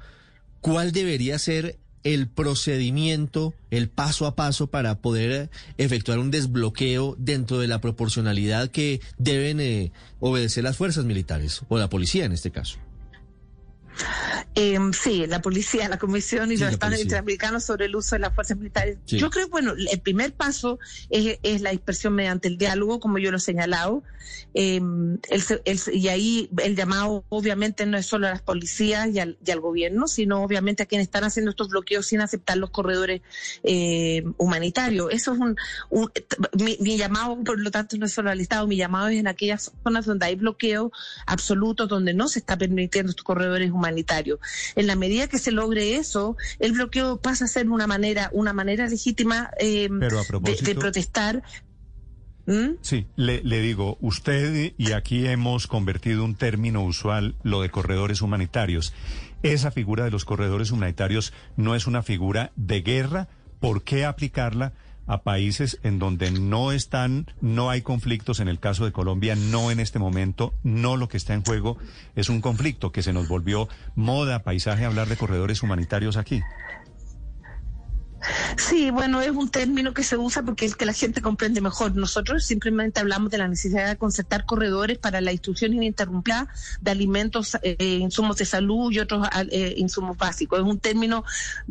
¿cuál 0.62 0.92
debería 0.92 1.40
ser 1.40 1.78
el 2.04 2.28
procedimiento, 2.28 3.54
el 3.70 3.90
paso 3.90 4.26
a 4.28 4.36
paso 4.36 4.68
para 4.68 5.00
poder 5.00 5.50
efectuar 5.78 6.20
un 6.20 6.32
desbloqueo 6.32 7.16
dentro 7.20 7.60
de 7.60 7.68
la 7.68 7.82
proporcionalidad 7.82 8.70
que 8.70 9.02
deben 9.18 9.60
eh, 9.60 9.92
obedecer 10.20 10.64
las 10.64 10.78
fuerzas 10.78 11.06
militares 11.06 11.62
o 11.68 11.78
la 11.78 11.90
policía 11.90 12.26
en 12.26 12.32
este 12.32 12.52
caso? 12.52 12.78
Eh, 14.56 14.80
sí, 15.00 15.28
la 15.28 15.42
policía, 15.42 15.88
la 15.88 16.00
comisión 16.00 16.52
y 16.52 16.58
los 16.58 16.72
estados 16.72 17.00
interamericanos 17.00 17.64
sobre 17.64 17.86
el 17.86 17.96
uso 17.96 18.16
de 18.16 18.20
las 18.20 18.34
fuerzas 18.34 18.58
militares. 18.58 18.98
Yo 19.06 19.30
creo, 19.30 19.48
bueno, 19.50 19.74
el 19.74 20.00
primer 20.00 20.34
paso 20.34 20.80
es, 21.10 21.62
la 21.62 21.72
dispersión 21.72 22.16
mediante 22.16 22.48
el 22.48 22.58
diálogo, 22.58 23.00
como 23.00 23.20
yo 23.20 23.32
lo 23.32 23.38
he 23.38 23.42
señalado. 23.42 24.04
Eh, 24.54 24.82
y 25.94 26.08
ahí 26.08 26.50
el 26.58 26.76
llamado 26.76 27.24
obviamente 27.30 27.86
no 27.86 27.98
es 27.98 28.06
solo 28.06 28.28
a 28.28 28.32
las 28.32 28.42
policías 28.42 29.10
y 29.10 29.20
al, 29.20 29.38
gobierno, 29.60 30.08
sino 30.08 30.44
obviamente 30.44 30.84
a 30.84 30.86
quienes 30.86 31.08
están 31.08 31.24
haciendo 31.24 31.52
estos 31.52 31.70
bloqueos 31.70 32.08
sin 32.08 32.22
aceptar 32.22 32.58
los 32.58 32.72
corredores 32.72 33.22
eh, 33.64 34.24
humanitarios. 34.38 35.10
Eso 35.12 35.34
es 35.34 35.40
un, 35.40 35.56
mi, 36.80 36.98
llamado, 36.98 37.44
por 37.44 37.60
lo 37.60 37.72
tanto, 37.72 37.98
no 37.98 38.06
es 38.06 38.12
solo 38.12 38.30
al 38.30 38.40
Estado, 38.40 38.68
mi 38.68 38.76
llamado 38.76 39.10
es 39.10 39.20
en 39.20 39.28
aquellas 39.28 39.72
zonas 39.84 40.06
donde 40.06 40.26
hay 40.26 40.36
bloqueos 40.36 40.92
absolutos, 41.26 41.88
donde 41.88 42.14
no 42.14 42.28
se 42.28 42.40
está 42.40 42.58
permitiendo 42.58 43.12
estos 43.12 43.24
corredores 43.24 43.72
humanitarios. 43.72 43.87
En 44.76 44.88
la 44.88 44.96
medida 44.96 45.28
que 45.28 45.40
se 45.40 45.52
logre 45.52 45.96
eso, 45.96 46.38
el 46.60 46.74
bloqueo 46.74 47.22
pasa 47.22 47.46
a 47.46 47.48
ser 47.48 47.70
una 47.70 47.88
manera, 47.88 48.30
una 48.34 48.54
manera 48.54 48.88
legítima 48.88 49.52
eh, 49.60 49.90
de, 49.90 50.76
protestar. 50.76 51.44
¿Mm? 52.46 52.78
Sí, 52.82 53.08
le, 53.16 53.42
le, 53.44 53.60
digo, 53.60 53.98
usted 54.00 54.74
y 54.78 54.92
aquí 54.94 55.28
hemos 55.28 55.68
convertido 55.68 56.24
un 56.24 56.36
término 56.36 56.84
usual, 56.84 57.36
lo 57.44 57.62
de 57.62 57.70
corredores 57.70 58.22
humanitarios. 58.22 58.94
Esa 59.44 59.72
figura 59.72 60.06
de 60.06 60.12
los 60.12 60.26
corredores 60.26 60.72
humanitarios 60.72 61.34
no 61.58 61.76
es 61.76 61.88
una 61.88 62.04
figura 62.04 62.52
de 62.56 62.82
guerra. 62.82 63.28
¿Por 63.60 63.84
qué 63.84 64.06
aplicarla? 64.06 64.74
A 65.08 65.24
países 65.24 65.80
en 65.84 66.00
donde 66.00 66.32
no 66.32 66.72
están, 66.72 67.28
no 67.42 67.70
hay 67.70 67.82
conflictos, 67.82 68.40
en 68.40 68.48
el 68.48 68.60
caso 68.60 68.86
de 68.86 68.92
Colombia, 68.92 69.36
no 69.36 69.72
en 69.72 69.80
este 69.80 70.00
momento, 70.00 70.54
no 70.64 70.98
lo 70.98 71.08
que 71.08 71.18
está 71.18 71.34
en 71.34 71.44
juego 71.44 71.78
es 72.16 72.30
un 72.30 72.42
conflicto 72.42 72.92
que 72.92 73.02
se 73.02 73.14
nos 73.14 73.28
volvió 73.28 73.70
moda, 73.96 74.44
paisaje, 74.44 74.86
hablar 74.86 75.08
de 75.08 75.18
corredores 75.18 75.64
humanitarios 75.64 76.18
aquí. 76.18 76.42
Sí, 78.58 78.90
bueno, 78.90 79.22
es 79.22 79.30
un 79.30 79.50
término 79.50 79.94
que 79.94 80.04
se 80.04 80.18
usa 80.18 80.44
porque 80.44 80.66
es 80.66 80.76
que 80.76 80.86
la 80.86 80.94
gente 80.94 81.22
comprende 81.22 81.62
mejor. 81.62 81.96
Nosotros 81.96 82.46
simplemente 82.46 83.00
hablamos 83.00 83.30
de 83.30 83.38
la 83.38 83.48
necesidad 83.48 83.88
de 83.88 83.98
concertar 83.98 84.46
corredores 84.46 84.98
para 84.98 85.22
la 85.22 85.32
instrucción 85.32 85.74
ininterrumpida 85.74 86.48
de 86.82 86.92
alimentos, 86.92 87.58
eh, 87.62 88.00
insumos 88.02 88.38
de 88.38 88.46
salud 88.46 88.92
y 88.92 89.00
otros 89.00 89.28
eh, 89.52 89.76
insumos 89.78 90.18
básicos. 90.18 90.60
Es 90.60 90.66
un 90.66 90.80
término, 90.80 91.24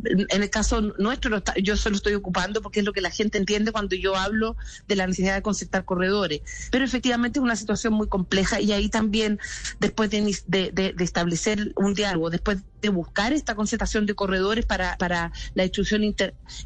en 0.05 0.43
el 0.43 0.51
caso 0.51 0.81
nuestro, 0.99 1.43
yo 1.63 1.77
solo 1.77 1.97
estoy 1.97 2.15
ocupando 2.15 2.63
porque 2.63 2.81
es 2.81 2.87
lo 2.87 2.93
que 2.93 3.01
la 3.01 3.11
gente 3.11 3.39
entiende 3.39 3.73
cuando 3.73 3.97
yo 3.97 4.17
hablo 4.17 4.57
de 4.87 4.97
la 4.97 5.07
necesidad 5.07 5.35
de 5.35 5.43
concertar 5.43 5.85
corredores. 5.85 6.43
Pero 6.71 6.85
efectivamente 6.85 7.39
es 7.39 7.43
una 7.43 7.57
situación 7.57 7.93
muy 7.93 8.09
compleja 8.09 8.61
y 8.61 8.73
ahí 8.73 8.89
también, 8.89 9.41
después 9.81 10.11
de, 10.11 10.37
de, 10.47 10.71
de 10.71 11.05
establecer 11.05 11.73
un 11.77 11.95
diálogo, 11.95 12.31
después 12.31 12.59
de 12.81 12.89
buscar 12.91 13.33
esta 13.33 13.55
concentración 13.55 14.07
de 14.07 14.15
corredores 14.15 14.67
para, 14.67 14.97
para 14.97 15.33
la 15.55 15.65
instrucción 15.65 16.05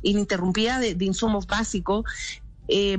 ininterrumpida 0.03 0.79
de, 0.79 0.95
de 0.95 1.05
insumos 1.05 1.47
básicos 1.47 2.05
eh, 2.71 2.99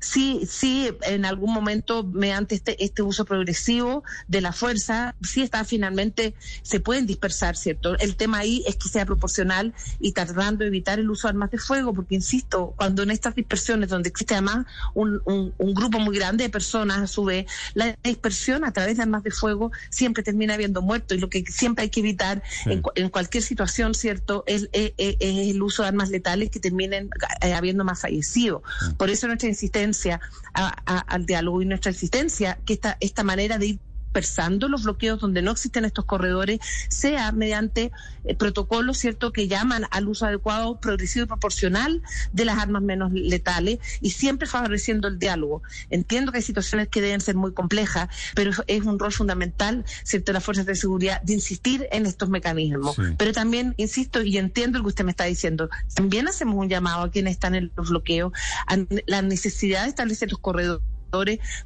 sí, 0.00 0.42
sí, 0.48 0.90
en 1.02 1.24
algún 1.24 1.52
momento, 1.52 2.04
mediante 2.04 2.54
este, 2.54 2.82
este 2.82 3.02
uso 3.02 3.24
progresivo 3.24 4.02
de 4.28 4.40
la 4.40 4.52
fuerza, 4.52 5.14
sí 5.22 5.42
está 5.42 5.64
finalmente, 5.64 6.34
se 6.62 6.80
pueden 6.80 7.06
dispersar, 7.06 7.56
¿cierto? 7.56 7.96
El 7.98 8.16
tema 8.16 8.38
ahí 8.38 8.64
es 8.66 8.76
que 8.76 8.88
sea 8.88 9.06
proporcional 9.06 9.74
y 10.00 10.12
tratando 10.12 10.64
de 10.64 10.68
evitar 10.68 10.98
el 10.98 11.10
uso 11.10 11.28
de 11.28 11.30
armas 11.30 11.50
de 11.50 11.58
fuego, 11.58 11.92
porque 11.92 12.14
insisto, 12.14 12.74
cuando 12.76 13.02
en 13.02 13.10
estas 13.10 13.34
dispersiones 13.34 13.88
donde 13.88 14.08
existe 14.08 14.34
además 14.34 14.66
un, 14.94 15.20
un, 15.24 15.74
grupo 15.74 15.98
muy 16.00 16.16
grande 16.16 16.44
de 16.44 16.50
personas, 16.50 16.98
a 16.98 17.06
su 17.06 17.24
vez, 17.24 17.46
la 17.74 17.96
dispersión 18.02 18.64
a 18.64 18.72
través 18.72 18.96
de 18.96 19.02
armas 19.02 19.22
de 19.22 19.30
fuego 19.30 19.70
siempre 19.88 20.22
termina 20.22 20.54
habiendo 20.54 20.82
muertos 20.82 21.16
y 21.16 21.20
lo 21.20 21.28
que 21.28 21.44
siempre 21.46 21.84
hay 21.84 21.90
que 21.90 22.00
evitar 22.00 22.42
en, 22.66 22.82
en, 22.94 23.08
cualquier 23.08 23.42
situación, 23.42 23.94
¿cierto? 23.94 24.44
Es, 24.46 24.68
es, 24.72 24.92
es, 24.96 25.16
el 25.20 25.62
uso 25.62 25.82
de 25.82 25.88
armas 25.88 26.10
letales 26.10 26.50
que 26.50 26.60
terminen 26.60 27.10
eh, 27.40 27.54
habiendo 27.54 27.84
más 27.84 28.00
fallecidos. 28.00 28.62
Por 28.96 29.09
por 29.10 29.14
eso 29.14 29.26
nuestra 29.26 29.48
insistencia 29.48 30.20
al 30.54 31.26
diálogo 31.26 31.60
y 31.62 31.64
nuestra 31.64 31.90
insistencia 31.90 32.60
que 32.64 32.74
esta, 32.74 32.96
esta 33.00 33.24
manera 33.24 33.58
de 33.58 33.66
ir 33.66 33.80
dispersando 34.10 34.68
los 34.68 34.82
bloqueos 34.82 35.20
donde 35.20 35.40
no 35.40 35.52
existen 35.52 35.84
estos 35.84 36.04
corredores, 36.04 36.58
sea 36.88 37.30
mediante 37.30 37.92
eh, 38.24 38.34
protocolos, 38.34 38.98
¿cierto?, 38.98 39.32
que 39.32 39.46
llaman 39.46 39.86
al 39.92 40.08
uso 40.08 40.26
adecuado, 40.26 40.80
progresivo 40.80 41.24
y 41.24 41.28
proporcional 41.28 42.02
de 42.32 42.44
las 42.44 42.58
armas 42.58 42.82
menos 42.82 43.12
letales 43.12 43.78
y 44.00 44.10
siempre 44.10 44.48
favoreciendo 44.48 45.06
el 45.06 45.20
diálogo. 45.20 45.62
Entiendo 45.90 46.32
que 46.32 46.38
hay 46.38 46.42
situaciones 46.42 46.88
que 46.88 47.00
deben 47.00 47.20
ser 47.20 47.36
muy 47.36 47.52
complejas, 47.52 48.08
pero 48.34 48.50
es 48.66 48.82
un 48.82 48.98
rol 48.98 49.12
fundamental, 49.12 49.84
¿cierto?, 50.02 50.32
de 50.32 50.34
las 50.34 50.44
fuerzas 50.44 50.66
de 50.66 50.74
seguridad 50.74 51.22
de 51.22 51.34
insistir 51.34 51.86
en 51.92 52.04
estos 52.04 52.28
mecanismos. 52.28 52.96
Pero 53.16 53.32
también, 53.32 53.74
insisto, 53.76 54.22
y 54.22 54.38
entiendo 54.38 54.78
lo 54.78 54.84
que 54.84 54.88
usted 54.88 55.04
me 55.04 55.12
está 55.12 55.24
diciendo, 55.24 55.70
también 55.94 56.26
hacemos 56.26 56.56
un 56.56 56.68
llamado 56.68 57.04
a 57.04 57.10
quienes 57.12 57.32
están 57.32 57.54
en 57.54 57.70
los 57.76 57.90
bloqueos, 57.90 58.32
a 58.66 58.76
la 59.06 59.22
necesidad 59.22 59.84
de 59.84 59.90
establecer 59.90 60.32
los 60.32 60.40
corredores 60.40 60.82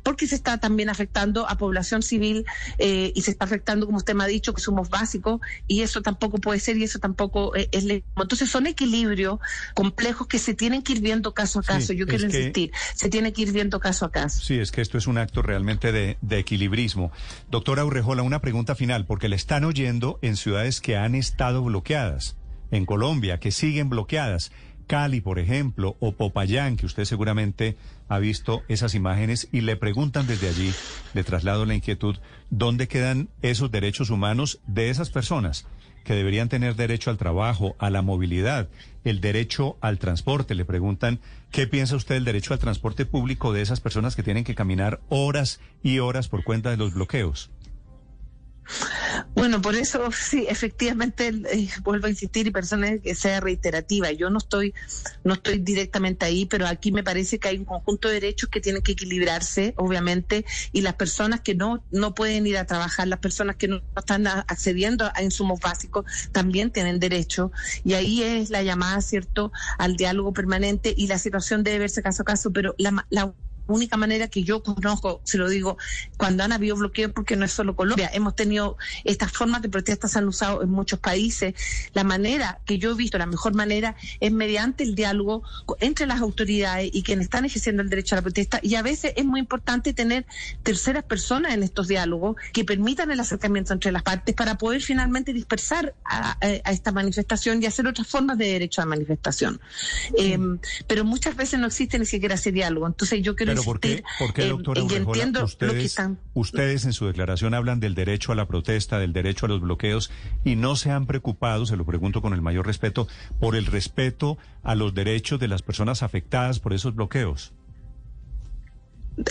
porque 0.02 0.26
se 0.26 0.34
está 0.34 0.58
también 0.58 0.88
afectando 0.88 1.48
a 1.48 1.56
población 1.56 2.02
civil 2.02 2.44
eh, 2.78 3.12
y 3.14 3.22
se 3.22 3.30
está 3.30 3.44
afectando, 3.44 3.86
como 3.86 3.98
usted 3.98 4.14
me 4.14 4.24
ha 4.24 4.26
dicho, 4.26 4.54
que 4.54 4.60
somos 4.60 4.88
básicos 4.88 5.40
y 5.66 5.82
eso 5.82 6.02
tampoco 6.02 6.38
puede 6.38 6.60
ser 6.60 6.76
y 6.76 6.84
eso 6.84 6.98
tampoco 6.98 7.54
es, 7.54 7.68
es 7.72 7.84
Entonces 7.84 8.50
son 8.50 8.66
equilibrios 8.66 9.38
complejos 9.74 10.26
que 10.26 10.38
se 10.38 10.54
tienen 10.54 10.82
que 10.82 10.92
ir 10.92 11.00
viendo 11.00 11.34
caso 11.34 11.60
a 11.60 11.62
caso. 11.62 11.92
Yo 11.92 12.06
quiero 12.06 12.24
insistir, 12.24 12.72
se 12.94 13.08
tiene 13.08 13.32
que 13.32 13.42
ir 13.42 13.52
viendo 13.52 13.80
caso 13.80 14.06
a 14.06 14.10
caso. 14.10 14.40
Sí, 14.40 14.58
es 14.58 14.72
que 14.72 14.80
esto 14.80 14.98
es 14.98 15.06
un 15.06 15.18
acto 15.18 15.42
realmente 15.42 15.92
de, 15.92 16.16
de 16.20 16.38
equilibrismo. 16.38 17.12
Doctora 17.50 17.84
Urrejola, 17.84 18.22
una 18.22 18.40
pregunta 18.40 18.74
final, 18.74 19.06
porque 19.06 19.28
le 19.28 19.36
están 19.36 19.64
oyendo 19.64 20.18
en 20.22 20.36
ciudades 20.36 20.80
que 20.80 20.96
han 20.96 21.14
estado 21.14 21.62
bloqueadas, 21.62 22.36
en 22.70 22.86
Colombia, 22.86 23.38
que 23.38 23.52
siguen 23.52 23.88
bloqueadas. 23.88 24.52
Cali, 24.86 25.20
por 25.20 25.38
ejemplo, 25.38 25.96
o 26.00 26.12
Popayán, 26.12 26.76
que 26.76 26.86
usted 26.86 27.04
seguramente 27.04 27.76
ha 28.08 28.18
visto 28.18 28.62
esas 28.68 28.94
imágenes 28.94 29.48
y 29.52 29.62
le 29.62 29.76
preguntan 29.76 30.26
desde 30.26 30.48
allí, 30.48 30.72
le 31.14 31.24
traslado 31.24 31.64
la 31.64 31.74
inquietud, 31.74 32.16
¿dónde 32.50 32.88
quedan 32.88 33.28
esos 33.42 33.70
derechos 33.70 34.10
humanos 34.10 34.60
de 34.66 34.90
esas 34.90 35.10
personas 35.10 35.66
que 36.04 36.14
deberían 36.14 36.48
tener 36.48 36.76
derecho 36.76 37.10
al 37.10 37.16
trabajo, 37.16 37.76
a 37.78 37.88
la 37.90 38.02
movilidad, 38.02 38.68
el 39.04 39.20
derecho 39.20 39.78
al 39.80 39.98
transporte? 39.98 40.54
Le 40.54 40.64
preguntan, 40.64 41.20
¿qué 41.50 41.66
piensa 41.66 41.96
usted 41.96 42.16
del 42.16 42.24
derecho 42.24 42.52
al 42.52 42.60
transporte 42.60 43.06
público 43.06 43.52
de 43.52 43.62
esas 43.62 43.80
personas 43.80 44.16
que 44.16 44.22
tienen 44.22 44.44
que 44.44 44.54
caminar 44.54 45.00
horas 45.08 45.60
y 45.82 45.98
horas 45.98 46.28
por 46.28 46.44
cuenta 46.44 46.70
de 46.70 46.76
los 46.76 46.94
bloqueos? 46.94 47.50
Bueno, 49.34 49.60
por 49.60 49.74
eso 49.74 50.10
sí, 50.12 50.46
efectivamente 50.48 51.28
eh, 51.28 51.68
vuelvo 51.82 52.06
a 52.06 52.10
insistir 52.10 52.46
y 52.46 52.50
personas 52.50 53.00
que 53.02 53.14
sea 53.14 53.40
reiterativa. 53.40 54.10
Yo 54.12 54.30
no 54.30 54.38
estoy, 54.38 54.74
no 55.22 55.34
estoy 55.34 55.58
directamente 55.58 56.24
ahí, 56.24 56.46
pero 56.46 56.66
aquí 56.66 56.90
me 56.90 57.02
parece 57.02 57.38
que 57.38 57.48
hay 57.48 57.58
un 57.58 57.64
conjunto 57.64 58.08
de 58.08 58.14
derechos 58.14 58.48
que 58.48 58.60
tienen 58.60 58.82
que 58.82 58.92
equilibrarse, 58.92 59.74
obviamente, 59.76 60.44
y 60.72 60.80
las 60.80 60.94
personas 60.94 61.40
que 61.40 61.54
no, 61.54 61.84
no 61.90 62.14
pueden 62.14 62.46
ir 62.46 62.56
a 62.56 62.64
trabajar, 62.64 63.08
las 63.08 63.18
personas 63.18 63.56
que 63.56 63.68
no 63.68 63.82
están 63.96 64.26
accediendo 64.26 65.10
a 65.14 65.22
insumos 65.22 65.60
básicos, 65.60 66.04
también 66.32 66.70
tienen 66.70 67.00
derecho. 67.00 67.52
Y 67.84 67.94
ahí 67.94 68.22
es 68.22 68.50
la 68.50 68.62
llamada, 68.62 69.00
cierto, 69.00 69.52
al 69.78 69.96
diálogo 69.96 70.32
permanente 70.32 70.94
y 70.96 71.06
la 71.06 71.18
situación 71.18 71.64
debe 71.64 71.80
verse 71.80 72.02
caso 72.02 72.22
a 72.22 72.24
caso, 72.24 72.52
pero 72.52 72.74
la, 72.78 73.06
la 73.10 73.34
única 73.66 73.96
manera 73.96 74.28
que 74.28 74.42
yo 74.42 74.62
conozco, 74.62 75.20
se 75.24 75.38
lo 75.38 75.48
digo, 75.48 75.78
cuando 76.16 76.44
han 76.44 76.52
habido 76.52 76.76
bloqueos, 76.76 77.12
porque 77.12 77.36
no 77.36 77.44
es 77.44 77.52
solo 77.52 77.76
Colombia, 77.76 78.10
hemos 78.12 78.36
tenido 78.36 78.76
estas 79.04 79.32
formas 79.32 79.62
de 79.62 79.68
protesta 79.68 80.08
se 80.08 80.18
han 80.18 80.28
usado 80.28 80.62
en 80.62 80.70
muchos 80.70 80.98
países. 80.98 81.54
La 81.92 82.04
manera 82.04 82.60
que 82.64 82.78
yo 82.78 82.92
he 82.92 82.94
visto, 82.94 83.18
la 83.18 83.26
mejor 83.26 83.54
manera, 83.54 83.96
es 84.20 84.32
mediante 84.32 84.84
el 84.84 84.94
diálogo 84.94 85.42
entre 85.80 86.06
las 86.06 86.20
autoridades 86.20 86.90
y 86.92 87.02
quienes 87.02 87.24
están 87.24 87.44
ejerciendo 87.44 87.82
el 87.82 87.88
derecho 87.88 88.14
a 88.14 88.18
la 88.18 88.22
protesta. 88.22 88.60
Y 88.62 88.74
a 88.74 88.82
veces 88.82 89.12
es 89.16 89.24
muy 89.24 89.40
importante 89.40 89.92
tener 89.92 90.26
terceras 90.62 91.04
personas 91.04 91.54
en 91.54 91.62
estos 91.62 91.88
diálogos 91.88 92.36
que 92.52 92.64
permitan 92.64 93.10
el 93.10 93.20
acercamiento 93.20 93.72
entre 93.72 93.92
las 93.92 94.02
partes 94.02 94.34
para 94.34 94.58
poder 94.58 94.82
finalmente 94.82 95.32
dispersar 95.32 95.94
a, 96.04 96.36
esta 96.40 96.92
manifestación 96.92 97.62
y 97.62 97.66
hacer 97.66 97.86
otras 97.86 98.06
formas 98.06 98.38
de 98.38 98.46
derecho 98.46 98.82
a 98.82 98.86
manifestación. 98.86 99.60
Eh, 100.16 100.38
pero 100.86 101.04
muchas 101.04 101.36
veces 101.36 101.58
no 101.58 101.66
existe 101.66 101.98
ni 101.98 102.06
siquiera 102.06 102.34
ese 102.34 102.52
diálogo. 102.52 102.86
Entonces 102.86 103.22
yo 103.22 103.36
quiero 103.36 103.53
¿Pero 103.54 103.64
por 103.64 103.80
qué, 103.80 104.02
por 104.18 104.32
qué 104.32 104.46
doctora 104.46 104.82
ustedes, 105.44 105.96
ustedes 106.34 106.84
en 106.84 106.92
su 106.92 107.06
declaración 107.06 107.54
hablan 107.54 107.80
del 107.80 107.94
derecho 107.94 108.32
a 108.32 108.34
la 108.34 108.46
protesta, 108.46 108.98
del 108.98 109.12
derecho 109.12 109.46
a 109.46 109.48
los 109.48 109.60
bloqueos 109.60 110.10
y 110.44 110.56
no 110.56 110.76
se 110.76 110.90
han 110.90 111.06
preocupado, 111.06 111.66
se 111.66 111.76
lo 111.76 111.86
pregunto 111.86 112.20
con 112.20 112.32
el 112.34 112.42
mayor 112.42 112.66
respeto, 112.66 113.06
por 113.38 113.56
el 113.56 113.66
respeto 113.66 114.38
a 114.62 114.74
los 114.74 114.94
derechos 114.94 115.38
de 115.38 115.48
las 115.48 115.62
personas 115.62 116.02
afectadas 116.02 116.58
por 116.58 116.72
esos 116.72 116.94
bloqueos? 116.94 117.52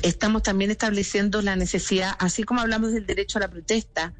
Estamos 0.01 0.43
también 0.43 0.71
estableciendo 0.71 1.41
la 1.41 1.57
necesidad, 1.57 2.15
así 2.19 2.43
como 2.43 2.61
hablamos 2.61 2.93
del 2.93 3.05
derecho 3.05 3.37
a 3.39 3.41
la 3.41 3.49
protesta 3.49 4.13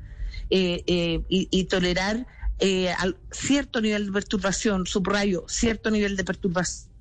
eh, 0.50 0.84
eh, 0.88 1.22
y, 1.30 1.48
y, 1.50 1.64
tolerar 1.66 2.28
eh, 2.60 2.94
cierto 3.32 3.80
nivel 3.80 4.08
de 4.08 4.12
perturbación, 4.12 4.86
subrayo, 4.86 5.46
cierto 5.48 5.90
nivel 5.90 6.18
de 6.18 6.26
perturbación 6.26 6.94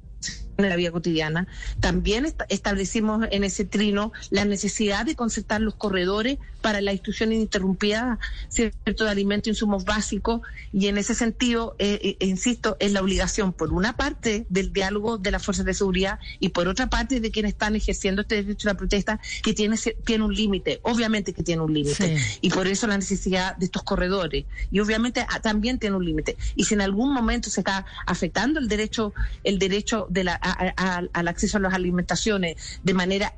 en 0.65 0.71
la 0.71 0.77
vida 0.77 0.91
cotidiana. 0.91 1.47
También 1.81 2.27
establecimos 2.49 3.27
en 3.31 3.45
ese 3.45 3.65
trino 3.65 4.13
la 4.31 4.45
necesidad 4.45 5.07
de 5.07 5.17
concertar 5.17 5.61
los 5.61 5.75
corredores 5.75 6.39
para 6.63 6.81
la 6.81 6.93
instrucción 6.93 7.33
ininterrumpida 7.33 8.19
cierto 8.49 9.05
de 9.05 9.11
alimentos 9.11 9.49
e 9.49 9.51
insumos 9.51 9.85
básicos 9.85 10.41
y 10.73 10.87
en 10.87 10.97
ese 10.97 11.15
sentido, 11.15 11.75
eh, 11.79 12.17
eh, 12.21 12.27
insisto, 12.27 12.77
es 12.81 12.93
la 12.93 13.03
obligación 13.03 13.53
por 13.53 13.73
una 13.73 13.97
parte 13.97 14.47
del 14.49 14.73
diálogo 14.73 15.19
de 15.19 15.31
las 15.31 15.45
fuerzas 15.45 15.67
de 15.67 15.75
seguridad 15.75 16.19
y 16.39 16.51
por 16.51 16.69
otra 16.69 16.89
parte 16.89 17.21
de 17.21 17.31
quienes 17.31 17.53
están 17.53 17.77
ejerciendo 17.77 18.23
este 18.23 18.43
derecho 18.43 18.69
a 18.69 18.73
la 18.73 18.79
protesta 18.79 19.21
que 19.43 19.53
tiene, 19.53 19.77
tiene 20.05 20.25
un 20.25 20.35
límite, 20.35 20.81
obviamente 20.83 21.33
que 21.33 21.43
tiene 21.43 21.63
un 21.63 21.75
límite 21.75 22.17
y 22.41 22.51
por 22.51 22.67
eso 22.67 22.87
la 22.87 22.97
necesidad 22.97 23.57
de 23.57 23.67
estos 23.67 23.83
corredores 23.83 24.45
y 24.71 24.81
obviamente 24.81 25.27
ah, 25.29 25.41
también 25.41 25.79
tiene 25.79 25.97
un 25.97 26.05
límite 26.05 26.37
y 26.55 26.65
si 26.65 26.75
en 26.75 26.81
algún 26.81 27.13
momento 27.13 27.51
se 27.51 27.61
está 27.61 27.85
afectando 28.07 28.61
el 28.61 28.69
derecho 28.69 29.13
el 29.45 29.59
derecho 29.59 30.07
de 30.11 30.25
la 30.25 30.35
al 30.53 31.29
acceso 31.29 31.59
a 31.59 31.61
las 31.61 31.75
alimentaciones 31.75 32.81
de 32.83 32.95
manera 32.95 33.35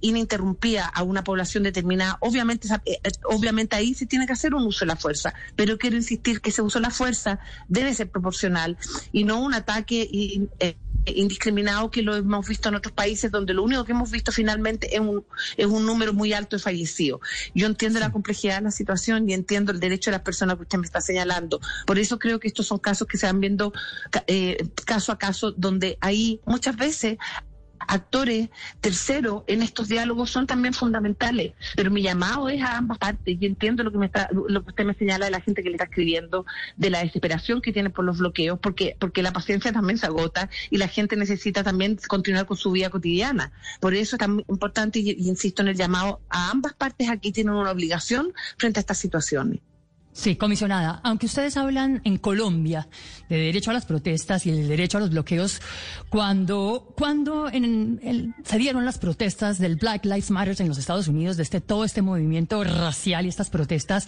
ininterrumpida 0.00 0.86
a 0.86 1.02
una 1.02 1.24
población 1.24 1.62
determinada, 1.62 2.18
obviamente, 2.20 2.68
eh, 2.84 2.98
obviamente 3.24 3.76
ahí 3.76 3.94
se 3.94 4.06
tiene 4.06 4.26
que 4.26 4.32
hacer 4.32 4.54
un 4.54 4.64
uso 4.64 4.84
de 4.84 4.86
la 4.86 4.96
fuerza. 4.96 5.34
Pero 5.54 5.78
quiero 5.78 5.96
insistir 5.96 6.40
que 6.40 6.50
ese 6.50 6.62
uso 6.62 6.78
de 6.78 6.84
la 6.84 6.90
fuerza 6.90 7.38
debe 7.68 7.94
ser 7.94 8.10
proporcional 8.10 8.76
y 9.12 9.24
no 9.24 9.40
un 9.40 9.54
ataque 9.54 10.08
eh, 10.58 10.76
indiscriminado 11.06 11.90
que 11.90 12.02
lo 12.02 12.16
hemos 12.16 12.48
visto 12.48 12.68
en 12.68 12.74
otros 12.74 12.92
países 12.92 13.30
donde 13.30 13.54
lo 13.54 13.62
único 13.62 13.84
que 13.84 13.92
hemos 13.92 14.10
visto 14.10 14.32
finalmente 14.32 14.94
es 14.94 15.00
un, 15.00 15.24
es 15.56 15.66
un 15.66 15.86
número 15.86 16.12
muy 16.12 16.32
alto 16.32 16.56
de 16.56 16.62
fallecidos. 16.62 17.20
Yo 17.54 17.66
entiendo 17.66 18.00
la 18.00 18.10
complejidad 18.10 18.58
de 18.58 18.64
la 18.64 18.70
situación 18.70 19.28
y 19.28 19.34
entiendo 19.34 19.72
el 19.72 19.80
derecho 19.80 20.10
de 20.10 20.16
las 20.16 20.24
personas 20.24 20.56
que 20.56 20.62
usted 20.62 20.78
me 20.78 20.86
está 20.86 21.00
señalando. 21.00 21.60
Por 21.86 21.98
eso 21.98 22.18
creo 22.18 22.40
que 22.40 22.48
estos 22.48 22.66
son 22.66 22.78
casos 22.78 23.06
que 23.06 23.18
se 23.18 23.26
van 23.26 23.40
viendo 23.40 23.72
eh, 24.26 24.68
caso 24.84 25.12
a 25.12 25.18
caso 25.18 25.52
donde 25.52 25.98
ahí 26.00 26.40
muchas 26.44 26.76
veces 26.76 27.18
actores 27.88 28.48
terceros 28.80 29.42
en 29.46 29.62
estos 29.62 29.88
diálogos 29.88 30.30
son 30.30 30.46
también 30.46 30.74
fundamentales. 30.74 31.54
Pero 31.74 31.90
mi 31.90 32.02
llamado 32.02 32.48
es 32.48 32.62
a 32.62 32.76
ambas 32.76 32.98
partes. 32.98 33.36
Y 33.40 33.46
entiendo 33.46 33.82
lo 33.82 33.92
que 33.92 33.98
me 33.98 34.06
está, 34.06 34.28
lo 34.32 34.62
que 34.62 34.70
usted 34.70 34.84
me 34.84 34.94
señala 34.94 35.26
de 35.26 35.30
la 35.30 35.40
gente 35.40 35.62
que 35.62 35.68
le 35.68 35.76
está 35.76 35.84
escribiendo, 35.84 36.46
de 36.76 36.90
la 36.90 37.00
desesperación 37.00 37.60
que 37.60 37.72
tiene 37.72 37.90
por 37.90 38.04
los 38.04 38.18
bloqueos, 38.18 38.58
porque, 38.58 38.96
porque 38.98 39.22
la 39.22 39.32
paciencia 39.32 39.72
también 39.72 39.98
se 39.98 40.06
agota 40.06 40.48
y 40.70 40.78
la 40.78 40.88
gente 40.88 41.16
necesita 41.16 41.62
también 41.62 41.98
continuar 42.08 42.46
con 42.46 42.56
su 42.56 42.70
vida 42.70 42.90
cotidiana. 42.90 43.52
Por 43.80 43.94
eso 43.94 44.16
es 44.16 44.20
tan 44.20 44.44
importante, 44.48 44.98
y, 44.98 45.10
y 45.10 45.28
insisto 45.28 45.62
en 45.62 45.68
el 45.68 45.76
llamado, 45.76 46.20
a 46.28 46.50
ambas 46.50 46.74
partes 46.74 47.08
aquí 47.10 47.32
tienen 47.32 47.54
una 47.54 47.70
obligación 47.70 48.32
frente 48.56 48.80
a 48.80 48.82
estas 48.82 48.98
situaciones. 48.98 49.60
Sí, 50.18 50.34
comisionada, 50.34 50.98
aunque 51.04 51.26
ustedes 51.26 51.58
hablan 51.58 52.00
en 52.04 52.16
Colombia 52.16 52.88
de 53.28 53.36
derecho 53.36 53.70
a 53.70 53.74
las 53.74 53.84
protestas 53.84 54.46
y 54.46 54.50
el 54.50 54.66
derecho 54.66 54.96
a 54.96 55.00
los 55.02 55.10
bloqueos, 55.10 55.60
cuando, 56.08 56.94
cuando 56.96 57.50
en 57.50 58.00
el- 58.02 58.34
se 58.42 58.56
dieron 58.56 58.86
las 58.86 58.96
protestas 58.96 59.58
del 59.58 59.76
Black 59.76 60.06
Lives 60.06 60.30
Matter 60.30 60.56
en 60.62 60.68
los 60.68 60.78
Estados 60.78 61.06
Unidos, 61.08 61.36
de 61.36 61.42
este, 61.42 61.60
todo 61.60 61.84
este 61.84 62.00
movimiento 62.00 62.64
racial 62.64 63.26
y 63.26 63.28
estas 63.28 63.50
protestas 63.50 64.06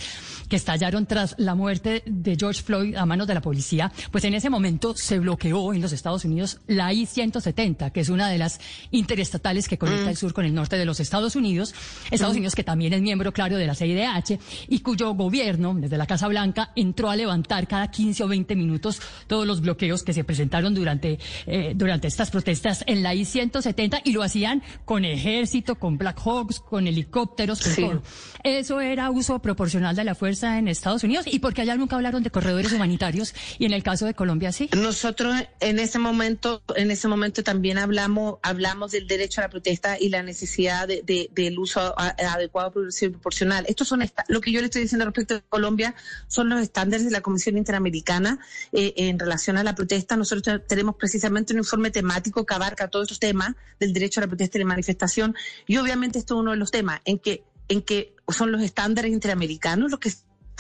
que 0.49 0.57
estallaron 0.57 1.05
tras 1.05 1.35
la 1.37 1.55
muerte 1.55 2.03
de 2.07 2.37
George 2.37 2.63
Floyd 2.63 2.97
a 2.97 3.05
manos 3.05 3.27
de 3.27 3.35
la 3.35 3.43
policía, 3.43 3.93
pues 4.11 4.25
en 4.25 4.33
ese 4.33 4.49
momento 4.49 4.95
se 4.97 5.19
bloqueó 5.19 5.75
en 5.75 5.83
los 5.83 5.93
Estados 5.93 6.25
Unidos 6.25 6.59
la 6.69 6.91
I-170, 6.91 7.93
que 7.93 8.01
es 8.01 8.09
una 8.09 8.31
de 8.31 8.39
las 8.39 8.61
interestatales 8.93 9.69
que 9.69 9.77
conecta 9.77 10.09
el 10.09 10.17
sur 10.17 10.33
con 10.33 10.47
el 10.47 10.55
norte 10.55 10.79
de 10.79 10.87
los 10.87 11.01
Estados 11.01 11.37
Unidos, 11.37 11.75
Estados 12.11 12.35
Unidos 12.35 12.55
que 12.55 12.65
también 12.65 12.95
es 12.95 13.03
miembro, 13.03 13.31
claro, 13.33 13.59
de 13.59 13.67
la 13.67 13.75
CIDH 13.75 14.39
y 14.69 14.81
cuyo 14.81 15.13
gobierno, 15.13 15.75
desde 15.75 15.98
la 15.99 16.07
Casa 16.07 16.29
Blanca, 16.29 16.71
entró 16.77 17.11
a 17.11 17.17
levantar 17.17 17.69
cada 17.69 17.91
15 17.91 18.25
o 18.25 18.29
20 18.29 18.57
minutos 18.57 19.01
todos 19.27 19.47
los 19.47 19.61
bloqueos 19.61 20.03
que 20.03 20.13
se 20.13 20.25
presentaron 20.25 20.75
durante, 20.75 21.19
eh, 21.47 21.73
durante 21.75 22.09
estas 22.09 22.31
protestas 22.31 22.85
en 22.87 23.03
la 23.03 23.15
I-170 23.15 24.01
y 24.05 24.13
lo 24.13 24.23
hacían 24.23 24.63
con 24.85 25.05
ejército, 25.05 25.75
con 25.77 25.99
Black 25.99 26.19
Hawks, 26.25 26.61
con 26.61 26.87
helicópteros, 26.87 27.63
con 27.63 27.73
Sí. 27.73 27.83
todo. 27.83 28.03
Eso 28.45 28.81
era 28.81 29.11
uso 29.11 29.41
proporcional 29.41 29.95
de 29.97 30.05
la 30.05 30.15
fuerza 30.15 30.59
en 30.59 30.69
Estados 30.69 31.03
Unidos 31.05 31.27
y 31.27 31.41
porque 31.41 31.63
allá 31.63 31.75
nunca 31.77 31.97
hablaron 31.97 32.23
de 32.23 32.31
corredores 32.31 32.73
humanitarios 32.73 33.35
y 33.59 33.65
en 33.67 33.73
el 33.73 33.83
caso 33.83 34.07
de 34.07 34.15
Colombia 34.15 34.53
sí. 34.53 34.71
Nosotros 34.77 35.35
en 35.61 35.79
ese 35.79 35.99
momento, 35.99 36.63
en 36.77 36.91
ese 36.91 37.09
momento 37.09 37.43
también 37.43 37.79
hablamos, 37.79 38.37
hablamos 38.43 38.93
del 38.93 39.07
derecho 39.07 39.41
a 39.41 39.45
la 39.45 39.51
protesta 39.51 39.97
y 40.01 40.09
la 40.09 40.23
necesidad 40.23 40.87
de- 40.87 41.03
de- 41.05 41.29
del 41.33 41.59
uso 41.59 41.81
a- 41.99 42.15
adecuado, 42.35 42.73
progresivo 42.73 43.11
y 43.11 43.13
proporcional. 43.15 43.65
Estos 43.69 43.89
son 43.89 44.03
esta- 44.03 44.25
lo 44.29 44.41
que 44.41 44.53
yo 44.53 44.61
le 44.61 44.67
estoy 44.67 44.83
diciendo 44.83 45.05
respecto 45.05 45.35
de 45.35 45.43
Colombia 45.49 45.88
son 46.27 46.49
los 46.49 46.61
estándares 46.61 47.05
de 47.05 47.11
la 47.11 47.21
Comisión 47.21 47.57
Interamericana 47.57 48.39
eh, 48.73 48.95
en 48.97 49.19
relación 49.19 49.57
a 49.57 49.65
la 49.65 49.75
protesta. 49.75 50.17
Nosotros 50.17 50.63
tenemos 50.67 50.97
precisamente 50.97 51.53
un 51.53 51.61
informe 51.61 51.91
temático 51.91 52.45
que 52.47 52.55
abarca 52.55 52.89
todos 52.89 53.05
estos 53.05 53.19
temas 53.19 53.55
del 53.79 53.93
derecho 53.93 54.21
a 54.21 54.23
la 54.23 54.29
protesta 54.29 54.59
y 54.59 54.61
la 54.61 54.67
manifestación. 54.67 55.35
Y 55.67 55.77
obviamente 55.77 56.19
esto 56.19 56.35
es 56.35 56.41
uno 56.41 56.51
de 56.53 56.57
los 56.57 56.71
temas 56.71 57.01
en 57.05 57.19
que, 57.19 57.45
en 57.69 57.83
que 57.83 58.15
son 58.29 58.53
los 58.53 58.63
estándares 58.63 59.13
interamericanos 59.13 59.91
los 59.91 60.01
que 60.01 60.13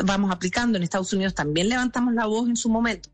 vamos 0.04 0.30
aplicando. 0.30 0.76
En 0.76 0.84
Estados 0.84 1.12
Unidos 1.12 1.34
también 1.34 1.68
levantamos 1.68 2.14
la 2.14 2.26
voz 2.26 2.48
en 2.48 2.56
su 2.56 2.68
momento. 2.68 3.10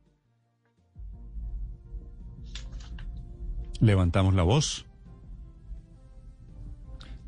Levantamos 3.80 4.34
la 4.34 4.42
voz. 4.42 4.86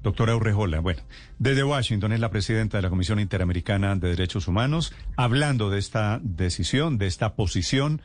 Doctora 0.07 0.37
Urrejola, 0.37 0.79
bueno, 0.79 1.03
desde 1.41 1.65
Washington 1.65 2.13
es 2.13 2.21
la 2.21 2.31
presidenta 2.31 2.79
de 2.79 2.83
la 2.83 2.91
Comisión 2.91 3.19
Interamericana 3.19 3.97
de 3.97 4.11
Derechos 4.11 4.47
Humanos, 4.47 4.95
hablando 5.17 5.69
de 5.69 5.81
esta 5.81 6.21
decisión, 6.23 6.97
de 6.97 7.09
esta 7.09 7.35
posición 7.35 8.01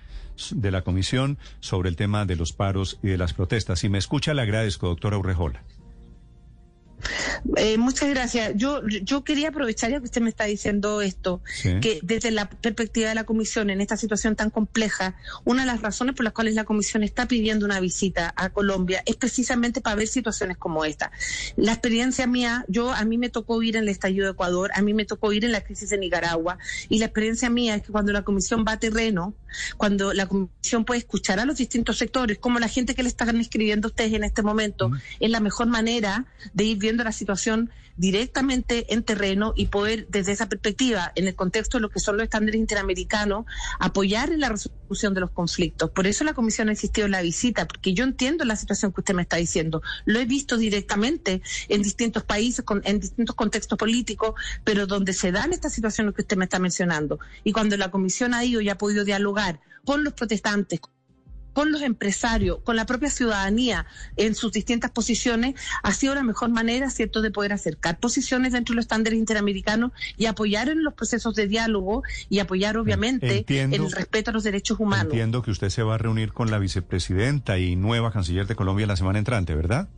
de 0.49 0.71
la 0.71 0.81
Comisión 0.81 1.37
sobre 1.59 1.89
el 1.89 1.95
tema 1.95 2.25
de 2.25 2.35
los 2.35 2.53
paros 2.53 2.97
y 3.03 3.09
de 3.09 3.19
las 3.19 3.33
protestas. 3.33 3.81
Si 3.81 3.87
me 3.87 3.99
escucha, 3.99 4.33
le 4.33 4.41
agradezco, 4.41 4.87
doctora 4.87 5.19
Urrejola. 5.19 5.61
Eh, 7.57 7.77
muchas 7.77 8.09
gracias. 8.09 8.53
Yo, 8.55 8.81
yo 8.87 9.23
quería 9.23 9.49
aprovechar 9.49 9.91
ya 9.91 9.99
que 9.99 10.05
usted 10.05 10.21
me 10.21 10.29
está 10.29 10.45
diciendo 10.45 11.01
esto, 11.01 11.41
Sí. 11.53 11.79
que 11.81 11.99
desde 12.03 12.31
la 12.31 12.49
perspectiva 12.49 13.09
de 13.09 13.15
la 13.15 13.23
Comisión 13.23 13.69
en 13.69 13.81
esta 13.81 13.97
situación 13.97 14.35
tan 14.35 14.49
compleja, 14.49 15.15
una 15.43 15.61
de 15.61 15.67
las 15.67 15.81
razones 15.81 16.15
por 16.15 16.23
las 16.23 16.33
cuales 16.33 16.55
la 16.55 16.63
Comisión 16.63 17.03
está 17.03 17.27
pidiendo 17.27 17.65
una 17.65 17.79
visita 17.79 18.33
a 18.35 18.49
Colombia 18.49 19.01
es 19.05 19.15
precisamente 19.15 19.81
para 19.81 19.95
ver 19.95 20.07
situaciones 20.07 20.57
como 20.57 20.85
esta. 20.85 21.11
La 21.57 21.71
experiencia 21.73 22.27
mía, 22.27 22.63
yo 22.67 22.91
a 22.91 23.03
mí 23.05 23.17
me 23.17 23.29
tocó 23.29 23.61
ir 23.63 23.75
en 23.75 23.83
el 23.83 23.89
estallido 23.89 24.25
de 24.25 24.31
Ecuador, 24.33 24.71
a 24.75 24.81
mí 24.81 24.93
me 24.93 25.05
tocó 25.05 25.33
ir 25.33 25.43
en 25.43 25.51
la 25.51 25.61
crisis 25.61 25.89
de 25.89 25.97
Nicaragua, 25.97 26.57
y 26.89 26.99
la 26.99 27.05
experiencia 27.05 27.49
mía 27.49 27.75
es 27.75 27.81
que 27.81 27.91
cuando 27.91 28.11
la 28.11 28.21
Comisión 28.23 28.63
va 28.67 28.73
a 28.73 28.79
terreno, 28.79 29.33
cuando 29.77 30.13
la 30.13 30.27
Comisión 30.27 30.85
puede 30.85 30.99
escuchar 30.99 31.39
a 31.39 31.45
los 31.45 31.57
distintos 31.57 31.97
sectores, 31.97 32.37
como 32.37 32.59
la 32.59 32.67
gente 32.67 32.95
que 32.95 33.03
le 33.03 33.09
están 33.09 33.39
escribiendo 33.39 33.87
a 33.87 33.89
ustedes 33.89 34.13
en 34.13 34.23
este 34.23 34.43
momento, 34.43 34.91
es 35.19 35.29
la 35.29 35.39
mejor 35.39 35.67
manera 35.67 36.25
de 36.53 36.63
ir 36.65 36.77
viendo 36.77 37.03
la 37.03 37.11
situación 37.11 37.30
directamente 37.97 38.93
en 38.93 39.03
terreno 39.03 39.53
y 39.55 39.67
poder 39.67 40.07
desde 40.09 40.31
esa 40.31 40.49
perspectiva, 40.49 41.11
en 41.15 41.27
el 41.27 41.35
contexto 41.35 41.77
de 41.77 41.81
lo 41.81 41.89
que 41.89 41.99
son 41.99 42.17
los 42.17 42.23
estándares 42.23 42.59
interamericanos, 42.59 43.45
apoyar 43.79 44.31
en 44.31 44.39
la 44.39 44.49
resolución 44.49 45.13
de 45.13 45.19
los 45.21 45.31
conflictos. 45.31 45.91
Por 45.91 46.07
eso 46.07 46.23
la 46.23 46.33
Comisión 46.33 46.69
ha 46.69 46.71
insistido 46.71 47.05
en 47.05 47.11
la 47.11 47.21
visita, 47.21 47.67
porque 47.67 47.93
yo 47.93 48.03
entiendo 48.03 48.43
la 48.45 48.55
situación 48.55 48.91
que 48.91 49.01
usted 49.01 49.13
me 49.13 49.21
está 49.21 49.37
diciendo. 49.37 49.81
Lo 50.05 50.19
he 50.19 50.25
visto 50.25 50.57
directamente 50.57 51.41
en 51.69 51.81
distintos 51.83 52.23
países, 52.23 52.65
con- 52.65 52.81
en 52.85 52.99
distintos 52.99 53.35
contextos 53.35 53.77
políticos, 53.77 54.33
pero 54.63 54.87
donde 54.87 55.13
se 55.13 55.31
dan 55.31 55.53
estas 55.53 55.73
situaciones 55.73 56.15
que 56.15 56.21
usted 56.21 56.37
me 56.37 56.45
está 56.45 56.59
mencionando. 56.59 57.19
Y 57.43 57.51
cuando 57.51 57.77
la 57.77 57.91
Comisión 57.91 58.33
ha 58.33 58.43
ido 58.43 58.61
y 58.61 58.69
ha 58.69 58.77
podido 58.77 59.03
dialogar 59.05 59.59
con 59.85 60.03
los 60.03 60.13
protestantes, 60.13 60.79
con 61.53 61.71
los 61.71 61.81
empresarios, 61.81 62.59
con 62.63 62.75
la 62.75 62.85
propia 62.85 63.09
ciudadanía 63.09 63.85
en 64.15 64.35
sus 64.35 64.51
distintas 64.51 64.91
posiciones, 64.91 65.55
ha 65.83 65.93
sido 65.93 66.15
la 66.15 66.23
mejor 66.23 66.49
manera, 66.49 66.89
¿cierto?, 66.89 67.21
de 67.21 67.31
poder 67.31 67.53
acercar 67.53 67.99
posiciones 67.99 68.53
dentro 68.53 68.73
de 68.73 68.77
los 68.77 68.83
estándares 68.85 69.19
interamericanos 69.19 69.91
y 70.17 70.25
apoyar 70.27 70.69
en 70.69 70.83
los 70.83 70.93
procesos 70.93 71.35
de 71.35 71.47
diálogo 71.47 72.03
y 72.29 72.39
apoyar, 72.39 72.77
obviamente, 72.77 73.39
Entiendo- 73.39 73.75
en 73.75 73.83
el 73.83 73.91
respeto 73.91 74.31
a 74.31 74.33
los 74.33 74.43
derechos 74.43 74.79
humanos. 74.79 75.13
Entiendo 75.13 75.41
que 75.41 75.51
usted 75.51 75.69
se 75.69 75.83
va 75.83 75.95
a 75.95 75.97
reunir 75.97 76.33
con 76.33 76.51
la 76.51 76.59
vicepresidenta 76.59 77.57
y 77.59 77.75
nueva 77.75 78.11
canciller 78.11 78.47
de 78.47 78.55
Colombia 78.55 78.87
la 78.87 78.95
semana 78.95 79.19
entrante, 79.19 79.55
¿verdad? 79.55 79.89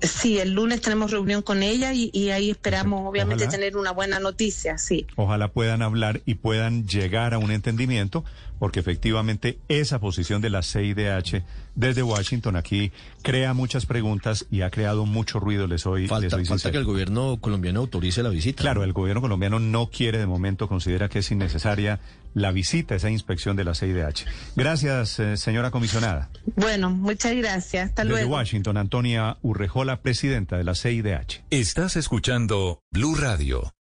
Sí, 0.00 0.38
el 0.38 0.52
lunes 0.52 0.80
tenemos 0.80 1.10
reunión 1.10 1.42
con 1.42 1.62
ella 1.64 1.92
y, 1.92 2.08
y 2.12 2.30
ahí 2.30 2.50
esperamos, 2.50 3.02
obviamente, 3.04 3.48
tener 3.48 3.76
una 3.76 3.90
buena 3.90 4.20
noticia, 4.20 4.78
sí. 4.78 5.06
Ojalá 5.16 5.48
puedan 5.48 5.82
hablar 5.82 6.22
y 6.24 6.34
puedan 6.36 6.86
llegar 6.86 7.34
a 7.34 7.38
un 7.38 7.50
entendimiento, 7.50 8.24
porque 8.62 8.78
efectivamente 8.78 9.58
esa 9.66 9.98
posición 9.98 10.40
de 10.40 10.48
la 10.48 10.62
CIDH 10.62 11.42
desde 11.74 12.04
Washington 12.04 12.54
aquí 12.54 12.92
crea 13.22 13.54
muchas 13.54 13.86
preguntas 13.86 14.46
y 14.52 14.60
ha 14.60 14.70
creado 14.70 15.04
mucho 15.04 15.40
ruido, 15.40 15.66
les 15.66 15.80
soy, 15.80 16.02
les 16.02 16.10
Falta, 16.10 16.36
soy 16.36 16.44
falta 16.44 16.70
que 16.70 16.78
el 16.78 16.84
gobierno 16.84 17.38
colombiano 17.40 17.80
autorice 17.80 18.22
la 18.22 18.28
visita. 18.28 18.62
Claro, 18.62 18.84
el 18.84 18.92
gobierno 18.92 19.20
colombiano 19.20 19.58
no 19.58 19.90
quiere 19.90 20.18
de 20.18 20.26
momento, 20.26 20.68
considera 20.68 21.08
que 21.08 21.18
es 21.18 21.30
innecesaria 21.32 21.98
la 22.34 22.52
visita, 22.52 22.94
esa 22.94 23.10
inspección 23.10 23.56
de 23.56 23.64
la 23.64 23.74
CIDH. 23.74 24.26
Gracias, 24.54 25.18
eh, 25.18 25.36
señora 25.36 25.72
comisionada. 25.72 26.30
Bueno, 26.54 26.88
muchas 26.90 27.34
gracias. 27.34 27.88
Hasta 27.88 28.04
Desde 28.04 28.14
luego. 28.14 28.34
Washington, 28.36 28.76
Antonia 28.76 29.38
Urrejola, 29.42 30.02
presidenta 30.02 30.56
de 30.56 30.62
la 30.62 30.76
CIDH. 30.76 31.42
Estás 31.50 31.96
escuchando 31.96 32.78
Blue 32.92 33.16
Radio. 33.16 33.72